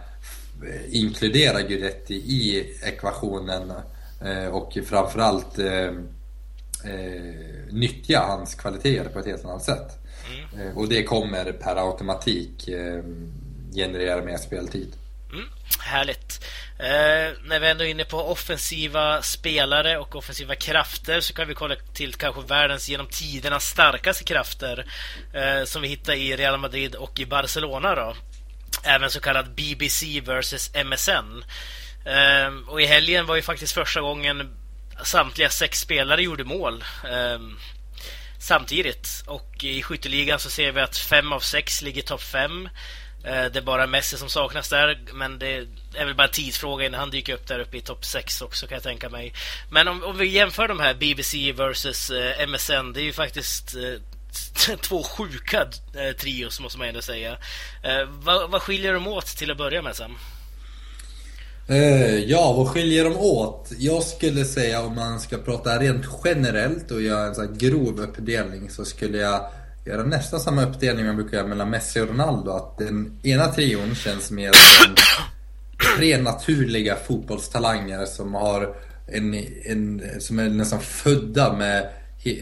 [0.67, 3.73] eh, inkludera Guidetti i ekvationen
[4.25, 5.93] eh, och framförallt eh,
[6.85, 9.99] eh, nyttja hans kvaliteter på ett helt annat sätt.
[10.57, 13.03] Eh, och det kommer per automatik eh,
[13.75, 14.95] generera mer speltid.
[15.33, 15.49] Mm,
[15.81, 16.45] härligt.
[16.79, 21.55] Eh, när vi ändå är inne på offensiva spelare och offensiva krafter så kan vi
[21.55, 24.87] kolla till kanske världens genom tiderna starkaste krafter
[25.33, 27.95] eh, som vi hittar i Real Madrid och i Barcelona.
[27.95, 28.17] Då.
[28.85, 31.45] Även så kallad BBC vs MSN.
[32.05, 34.57] Eh, och i helgen var ju faktiskt första gången
[35.05, 37.39] samtliga sex spelare gjorde mål eh,
[38.39, 39.25] samtidigt.
[39.27, 42.69] Och i skytteligan så ser vi att fem av sex ligger topp fem.
[43.25, 46.87] Eh, det är bara Messi som saknas där, men det är väl bara en tidsfråga
[46.87, 49.35] innan han dyker upp där uppe i topp 6 också kan jag tänka mig.
[49.71, 53.75] Men om, om vi jämför de här BBC versus eh, MSN, det är ju faktiskt
[53.75, 57.39] eh, två sjuka eh, trios måste man ändå säga.
[57.83, 60.19] Eh, vad, vad skiljer de åt till att börja med Sam?
[61.71, 63.73] Eh, ja, vad skiljer de åt?
[63.79, 68.01] Jag skulle säga om man ska prata rent generellt och göra en sån här grov
[68.01, 69.41] uppdelning så skulle jag
[69.87, 72.51] göra nästan samma uppdelning man brukar göra mellan Messi och Ronaldo.
[72.51, 74.95] Att den ena trion känns mer som
[75.99, 78.75] tre naturliga fotbollstalanger som har
[79.07, 81.89] en, en, som är nästan födda med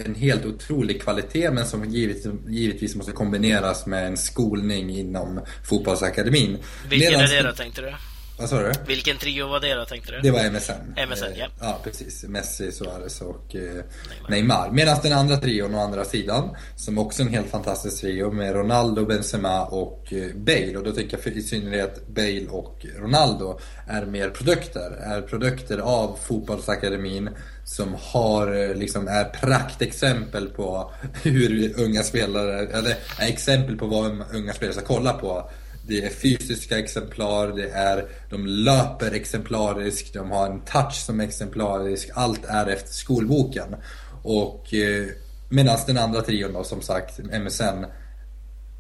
[0.06, 6.58] en helt otrolig kvalitet men som givetvis, givetvis måste kombineras med en skolning inom fotbollsakademin.
[6.88, 7.94] Vilken Medans, är det då tänkte du?
[8.38, 8.72] Vad sa du?
[8.86, 10.20] Vilken trio var det då, tänkte du?
[10.20, 10.72] Det var MSN.
[11.10, 11.44] MSN, ja.
[11.44, 12.24] Eh, Ja, precis.
[12.24, 13.84] Messi, Suarez och eh,
[14.28, 14.70] Neymar.
[14.70, 18.54] Medan den andra trion å andra sidan, som också är en helt fantastisk trio med
[18.54, 20.76] Ronaldo, Benzema och eh, Bale.
[20.76, 24.90] Och då tycker jag i synnerhet Bale och Ronaldo är mer produkter.
[25.00, 27.30] Är produkter av fotbollsakademin
[27.64, 34.52] som har, liksom, är praktexempel på hur unga spelare, eller är exempel på vad unga
[34.52, 35.50] spelare ska kolla på.
[35.88, 41.24] Det är fysiska exemplar, det är, de löper exemplariskt, de har en touch som är
[41.24, 42.10] exemplarisk.
[42.14, 43.76] Allt är efter skolboken.
[44.22, 45.06] Och eh,
[45.48, 47.84] medan den andra trion då, som sagt, MSN,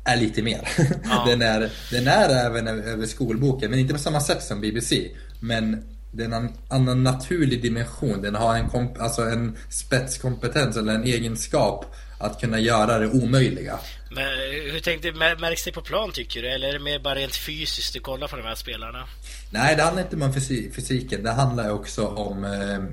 [0.04, 0.68] är lite mer.
[1.04, 1.24] Ja.
[1.26, 5.10] den, är, den är även över skolboken, men inte på samma sätt som BBC.
[5.40, 5.82] Men
[6.12, 8.22] den har en annan naturlig dimension.
[8.22, 13.78] Den har en, komp- alltså en spetskompetens eller en egenskap att kunna göra det omöjliga.
[14.10, 14.24] Men
[14.72, 16.48] hur tänkte mär- Märks det på plan tycker du?
[16.48, 19.04] Eller är det mer bara rent fysiskt du kollar på de här spelarna?
[19.50, 21.22] Nej, det handlar inte om fysi- fysiken.
[21.22, 22.84] Det handlar också om eh,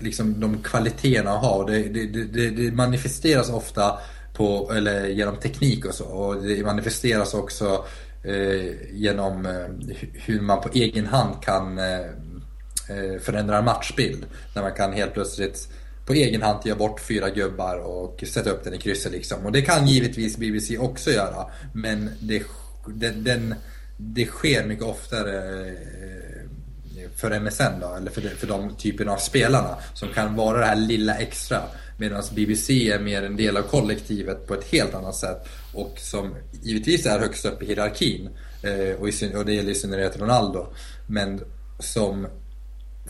[0.00, 1.64] liksom de kvaliteterna att ha.
[1.66, 3.98] Det, det, det, det manifesteras ofta
[4.34, 6.04] på, eller genom teknik och så.
[6.04, 7.84] Och det manifesteras också
[8.24, 14.26] eh, genom eh, hu- hur man på egen hand kan eh, eh, förändra en matchbild.
[14.54, 15.68] När man kan helt plötsligt
[16.10, 19.46] på egen hand göra bort fyra gubbar och sätta upp den i krysset liksom.
[19.46, 21.46] Och det kan givetvis BBC också göra.
[21.74, 22.42] Men det,
[22.86, 23.54] den, den,
[23.96, 29.16] det sker mycket oftare eh, för MSN då, eller för, de, för de typerna av
[29.16, 31.62] spelarna som kan vara det här lilla extra.
[31.98, 36.34] Medan BBC är mer en del av kollektivet på ett helt annat sätt och som
[36.62, 38.28] givetvis är högst upp i hierarkin.
[38.62, 40.66] Eh, och, i, och det gäller i synnerhet Ronaldo.
[41.06, 41.40] Men
[41.78, 42.26] som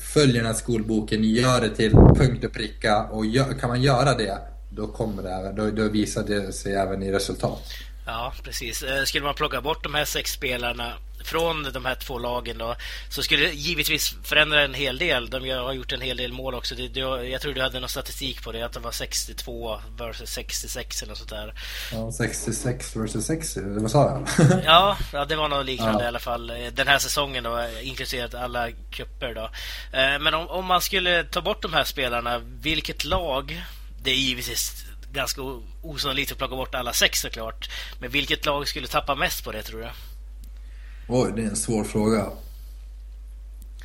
[0.01, 4.15] följer den här skolboken, gör det till punkt och pricka och gör, kan man göra
[4.15, 4.39] det
[4.73, 7.63] då kommer det, även- då, då visar det sig även i resultat.
[8.07, 8.83] Ja, precis.
[8.83, 10.93] Eh, skulle man plocka bort de här sex spelarna
[11.25, 12.77] från de här två lagen då,
[13.11, 15.31] så skulle det givetvis förändra en hel del.
[15.31, 16.75] De har gjort en hel del mål också.
[16.75, 20.31] Det, det, jag tror du hade någon statistik på det, att det var 62 versus
[20.31, 21.55] 66 eller något sånt där.
[21.93, 24.49] Ja, 66 versus 60, vad sa jag?
[24.65, 26.05] Ja, ja det var något liknande Ja.
[26.05, 26.51] i alla fall.
[26.51, 29.51] eh, Den här säsongen då, inklusive alla kupper då.
[29.99, 33.65] Eh, Men om, om man skulle ta bort de här spelarna, vilket lag?
[34.03, 35.41] Det är givetvis ganska
[35.83, 37.71] osannolikt att plocka bort alla sex såklart.
[38.01, 39.89] Men vilket lag skulle tappa mest på det tror du?
[41.11, 42.27] Oj, det är en svår fråga.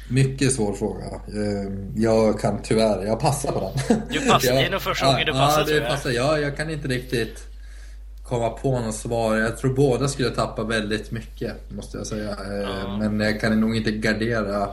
[0.10, 1.06] Mycket svår fråga.
[1.06, 4.02] Eh, Jag kan tyvärr, jag passar på den.
[4.10, 5.88] Du passar, Jag- det är nog första gången du passar, Ja, det jag.
[5.88, 6.10] passar.
[6.10, 7.44] Ja, jag kan inte riktigt
[8.24, 9.38] komma på något svar.
[9.38, 12.30] Jag tror båda skulle tappa väldigt mycket, måste jag säga.
[12.30, 12.98] Eh, Ja.
[12.98, 14.70] Men jag kan nog inte gardera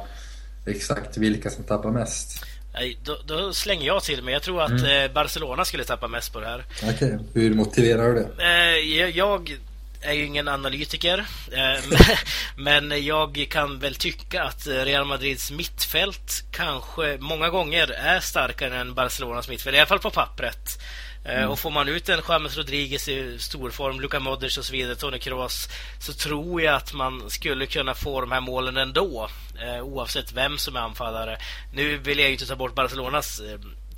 [0.66, 2.44] exakt vilka som tappar mest.
[2.74, 4.32] Nej, då, då slänger jag till mig.
[4.34, 6.64] Jag tror att eh, Barcelona skulle tappa mest på det här.
[6.94, 8.44] Okej, hur motiverar du det?
[8.44, 9.58] Eh, jag- Jag
[10.02, 11.18] är ju ingen analytiker,
[11.52, 11.98] eh,
[12.56, 18.94] men jag kan väl tycka att Real Madrids mittfält kanske många gånger är starkare än
[18.94, 20.82] Barcelonas mittfält, i alla fall på pappret.
[21.24, 24.72] Eh, Och får man ut en James Rodriguez i stor form, Luka Modric och så
[24.72, 25.68] vidare, Toni Kroos,
[26.00, 29.28] så tror jag att man skulle kunna få de här målen ändå,
[29.60, 31.38] eh, oavsett vem som är anfallare.
[31.74, 33.40] Nu vill jag ju inte ta bort Barcelonas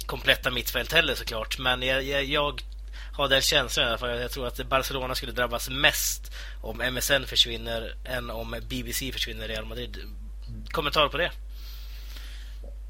[0.06, 2.62] kompletta mittfält heller såklart, men jag, jag, jag
[3.16, 4.20] har den känslan i alla fall.
[4.20, 9.48] Jag tror att Barcelona skulle drabbas mest om MSN försvinner än om BBC försvinner i
[9.48, 9.96] Real Madrid.
[10.70, 11.30] Kommentar på det?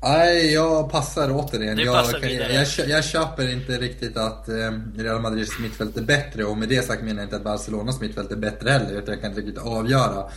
[0.02, 1.78] Nej, jag passar återigen.
[1.78, 6.58] Jag, kan, jag, jag köper inte riktigt att eh, Real Madrids mittfält är bättre och
[6.58, 9.02] med det sagt menar jag inte att Barcelonas mittfält är bättre heller.
[9.06, 10.30] Jag kan inte riktigt avgöra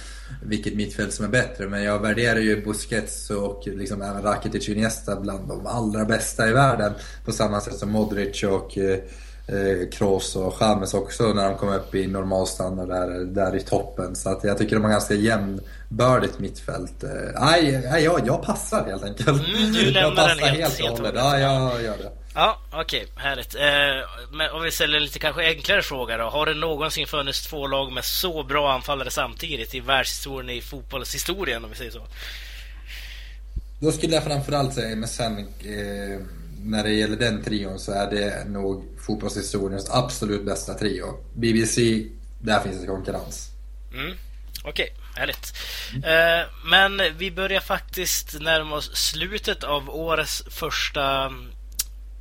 [0.43, 1.67] vilket mittfält som är bättre.
[1.67, 6.49] Men jag värderar ju Busquets och liksom även Rakitic och Iniesta bland de allra bästa
[6.49, 6.93] i världen.
[7.25, 8.99] På samma sätt som Modric och eh,
[9.47, 14.15] eh, Kroos och James också när de kom upp i normalstandard där, där i toppen.
[14.15, 17.03] Så att jag tycker de har ganska jämnbördigt mittfält.
[17.03, 17.09] Eh,
[17.41, 19.27] Nej, nej jag, jag passar helt enkelt.
[19.27, 21.21] Mm, du jag lämnar passar helt- helt och helt och hållet.
[21.23, 22.11] Ja, jag gör det.
[22.35, 23.07] Ja, okej.
[23.15, 23.55] härligt.
[23.55, 26.23] Eh, om vi ställer lite kanske enklare fråga då.
[26.29, 31.63] Har det någonsin funnits två lag med så bra anfallare samtidigt i världshistorien, i fotbollshistorien
[31.63, 32.01] om vi säger så?
[33.79, 36.19] Då skulle jag framförallt säga, men sen eh,
[36.67, 41.05] när det gäller den trion så är det nog fotbollshistoriens absolut bästa trio.
[41.33, 42.05] BBC,
[42.41, 43.49] där finns det konkurrens.
[43.93, 44.17] Mm.
[44.63, 45.53] Okej, härligt.
[45.93, 51.51] Eh, men vi börjar faktiskt närma oss slutet av årets första mm,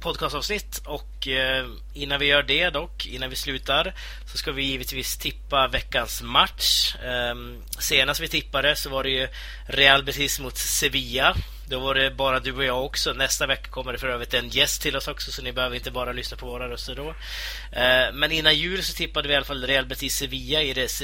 [0.00, 3.94] podcastavsnitt och eh, innan vi gör det dock, innan vi slutar,
[4.26, 6.94] så ska vi givetvis tippa veckans match.
[6.94, 7.34] Eh,
[7.78, 9.28] senast vi tippade så var det ju
[9.66, 11.36] Real Betis mot Sevilla.
[11.68, 13.12] Då var det bara du och jag också.
[13.12, 15.90] Nästa vecka kommer det för övrigt en gäst till oss också, så ni behöver inte
[15.90, 17.08] bara lyssna på våra röster då.
[17.72, 21.02] Eh, men innan jul så tippade vi i alla fall Real Betis Sevilla i det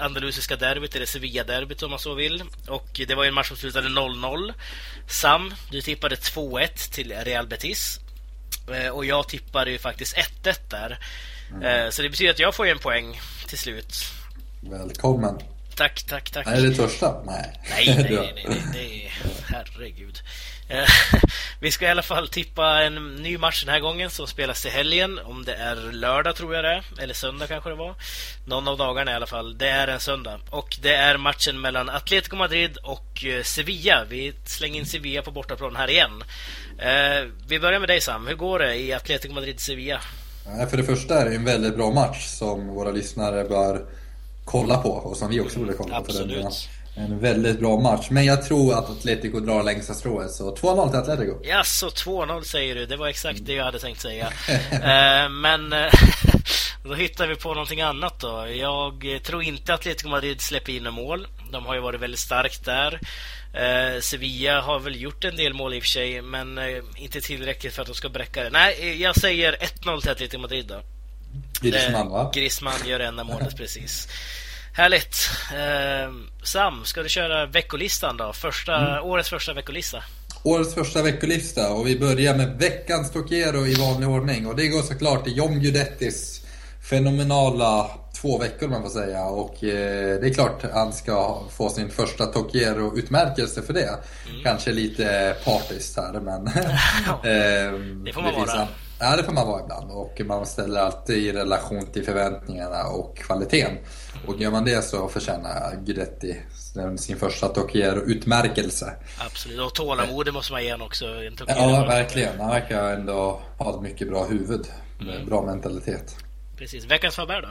[0.00, 2.42] andalusiska derbyt, eller Sevilla-derbyt om man så vill.
[2.68, 4.52] Och det var en match som slutade 0-0.
[5.08, 8.00] Sam, du tippade 2-1 till Real Betis.
[8.74, 10.98] Eh, och jag tippade ju faktiskt 1-1 där.
[11.50, 11.92] Mm.
[11.92, 14.04] Så det betyder att jag får en poäng till slut.
[14.60, 15.51] Välkommen.
[15.74, 16.46] Tack, tack, tack.
[16.46, 17.22] Är det törsta?
[17.26, 17.60] Nej.
[17.70, 19.12] Nej, nej, nej, nej, nej.
[19.46, 20.22] Herregud.
[20.68, 20.88] Eh,
[21.60, 24.70] vi ska i alla fall tippa en ny match den här gången som spelas till
[24.70, 25.18] helgen.
[25.18, 26.84] Om det är lördag tror jag det är.
[27.02, 27.94] Eller söndag kanske det var.
[28.46, 29.58] Någon av dagarna i alla fall.
[29.58, 30.40] Det är en söndag.
[30.50, 34.04] Och det är matchen mellan Atletico Madrid och eh, Sevilla.
[34.08, 36.24] Vi slänger in Sevilla på bortaplan här igen.
[36.78, 38.26] Eh, vi börjar med dig Sam.
[38.26, 40.00] Hur går det i Atletico Madrid-Sevilla?
[40.70, 43.86] För det första är det en väldigt bra match som våra lyssnare bör
[44.44, 46.12] kolla på och som vi också borde kolla på.
[46.12, 46.52] För den,
[46.94, 48.06] en väldigt bra match.
[48.10, 50.30] Men jag tror att Atletico drar längsta strået.
[50.30, 51.38] Så 2-0 till Atletico.
[51.42, 52.86] Ja, så 2-0 säger du.
[52.86, 54.26] Det var exakt det jag hade tänkt säga.
[54.72, 55.92] eh, men eh,
[56.84, 58.46] då hittar vi på någonting annat då.
[58.48, 61.26] Jag tror inte att Atletico Madrid släpper in mål.
[61.52, 63.00] De har ju varit väldigt starkt där.
[63.54, 66.60] Eh, Sevilla har väl gjort en del mål i och för sig, men
[66.96, 68.50] inte tillräckligt för att de ska bräcka det.
[68.50, 70.82] Nej, jag säger 1-0 till Atletico Madrid då.
[72.10, 72.30] Va?
[72.34, 74.08] Griezmann gör enda målet precis.
[74.74, 75.30] Härligt.
[75.54, 76.12] Eh,
[76.44, 78.32] Sam, ska du köra veckolistan då?
[78.32, 79.04] Första, mm.
[79.04, 80.02] Årets första veckolista.
[80.42, 84.46] Årets första veckolista och vi börjar med veckans Tokero i vanlig ordning.
[84.46, 86.46] Och det går såklart till John Guidettis
[86.82, 89.24] fenomenala två veckor man får säga.
[89.24, 93.98] Och eh, det är klart han ska få sin första Tokiero-utmärkelse för det.
[94.28, 94.42] Mm.
[94.44, 96.46] Kanske lite partiskt här men...
[96.46, 98.68] eh, det får man det vara.
[99.04, 99.90] Ja, det får man vara ibland.
[99.90, 103.78] Och man ställer alltid i relation till förväntningarna och kvaliteten.
[104.26, 106.36] Och gör man det så förtjänar Guidetti
[106.96, 108.92] sin första Tokiero-utmärkelse.
[109.18, 111.04] Absolut, och tålamod måste man ge honom också.
[111.46, 112.40] Ja, verkligen.
[112.40, 114.66] Han verkar ändå ha ett mycket bra huvud.
[114.98, 115.26] Med mm.
[115.26, 116.16] bra mentalitet.
[116.56, 116.84] Precis.
[116.84, 117.48] Veckans Faber då?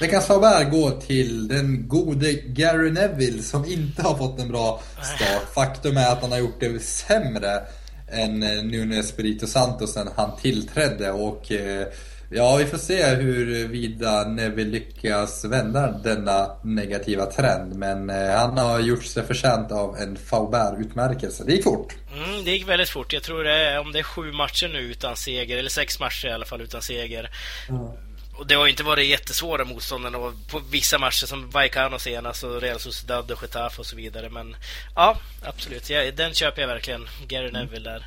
[0.00, 5.54] Veckans Faber går till den gode Gary Neville som inte har fått en bra start.
[5.54, 7.62] Faktum är att han har gjort det sämre
[8.10, 11.86] än eh, Nuno Espirito Santos sen han tillträdde och eh,
[12.30, 17.74] ja, vi får se huruvida Neville lyckas vända denna negativa trend.
[17.74, 21.44] Men eh, han har gjort sig förtjänt av en Faubert-utmärkelse.
[21.44, 21.94] Det gick fort.
[22.16, 23.12] Mm, det gick väldigt fort.
[23.12, 26.28] Jag tror det är, om det är sju matcher nu utan seger, eller sex matcher
[26.28, 27.30] i alla fall utan seger.
[27.68, 28.07] Mm
[28.38, 32.60] och det har inte varit jättesvåra motståndare och på vissa matcher som Vallecano senast och
[32.60, 34.30] Real Sociedad och Getafe och så vidare.
[34.30, 34.56] Men
[34.94, 35.90] ja, absolut.
[35.90, 37.08] Ja, den köper jag verkligen.
[37.26, 38.06] Gary Neville där.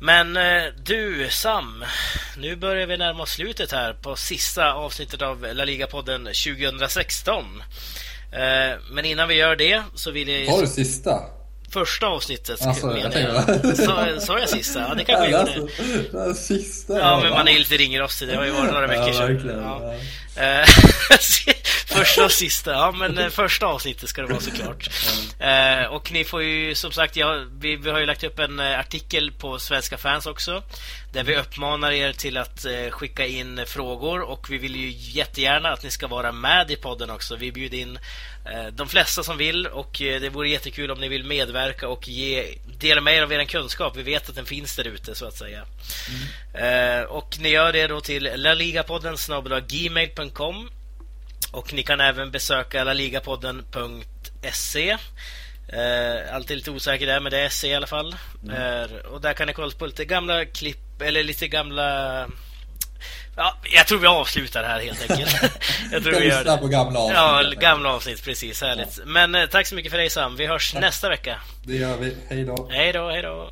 [0.00, 1.84] Men eh, du Sam,
[2.36, 7.62] nu börjar vi närma oss slutet här på sista avsnittet av La Liga-podden 2016.
[8.32, 10.46] Eh, men innan vi gör det så vill jag...
[10.46, 11.39] Har du sista?
[11.70, 14.80] Första avsnittet alltså, jag Sa, sa jag sista?
[14.80, 16.22] Ja, det kanske jag gjorde.
[16.22, 18.28] Alltså, sista, ja, men man är ju lite ringrostig.
[18.28, 19.62] Det har ju varit några veckor sedan.
[19.62, 19.94] Ja.
[20.42, 20.66] Eh,
[21.86, 22.70] första och sista.
[22.72, 24.90] Ja, men eh, första avsnittet ska det vara såklart.
[25.40, 25.90] Mm.
[25.90, 29.32] och ni får ju som sagt, ja, vi, vi, har ju lagt upp en artikel
[29.32, 30.62] på Svenska fans också.
[31.12, 35.82] Där vi uppmanar er till att skicka in frågor och vi vill ju jättegärna att
[35.82, 37.36] ni ska vara med i podden också.
[37.36, 37.98] Vi bjuder in
[38.72, 43.00] de flesta som vill och det vore jättekul om ni vill medverka och ge, dela
[43.00, 43.96] med er av er kunskap.
[43.96, 45.64] Vi vet att den finns där ute så att säga.
[46.54, 47.08] Mm.
[47.08, 50.70] och ni gör det då till laligapodden gmail.com gmail.com
[51.52, 54.90] och ni kan även besöka laligapodden.se
[55.68, 58.16] eh, Alltid lite osäker där, men det är SE i alla fall.
[58.44, 58.56] Mm.
[58.56, 62.26] Eh, och där kan ni kolla på lite gamla klipp, eller lite gamla
[63.36, 65.36] Ja, jag tror vi avslutar här helt enkelt.
[65.92, 66.56] jag tror vi gör det.
[66.56, 67.16] på gamla avsnitt.
[67.16, 68.62] Ja, gamla avsnitt, precis.
[68.62, 68.98] Härligt.
[68.98, 69.04] Ja.
[69.06, 70.36] Men eh, tack så mycket för dig Sam.
[70.36, 71.36] Vi hörs nästa vecka.
[71.64, 72.16] Det gör vi.
[72.28, 72.68] Hej då.
[72.72, 73.50] Hej då, hej då.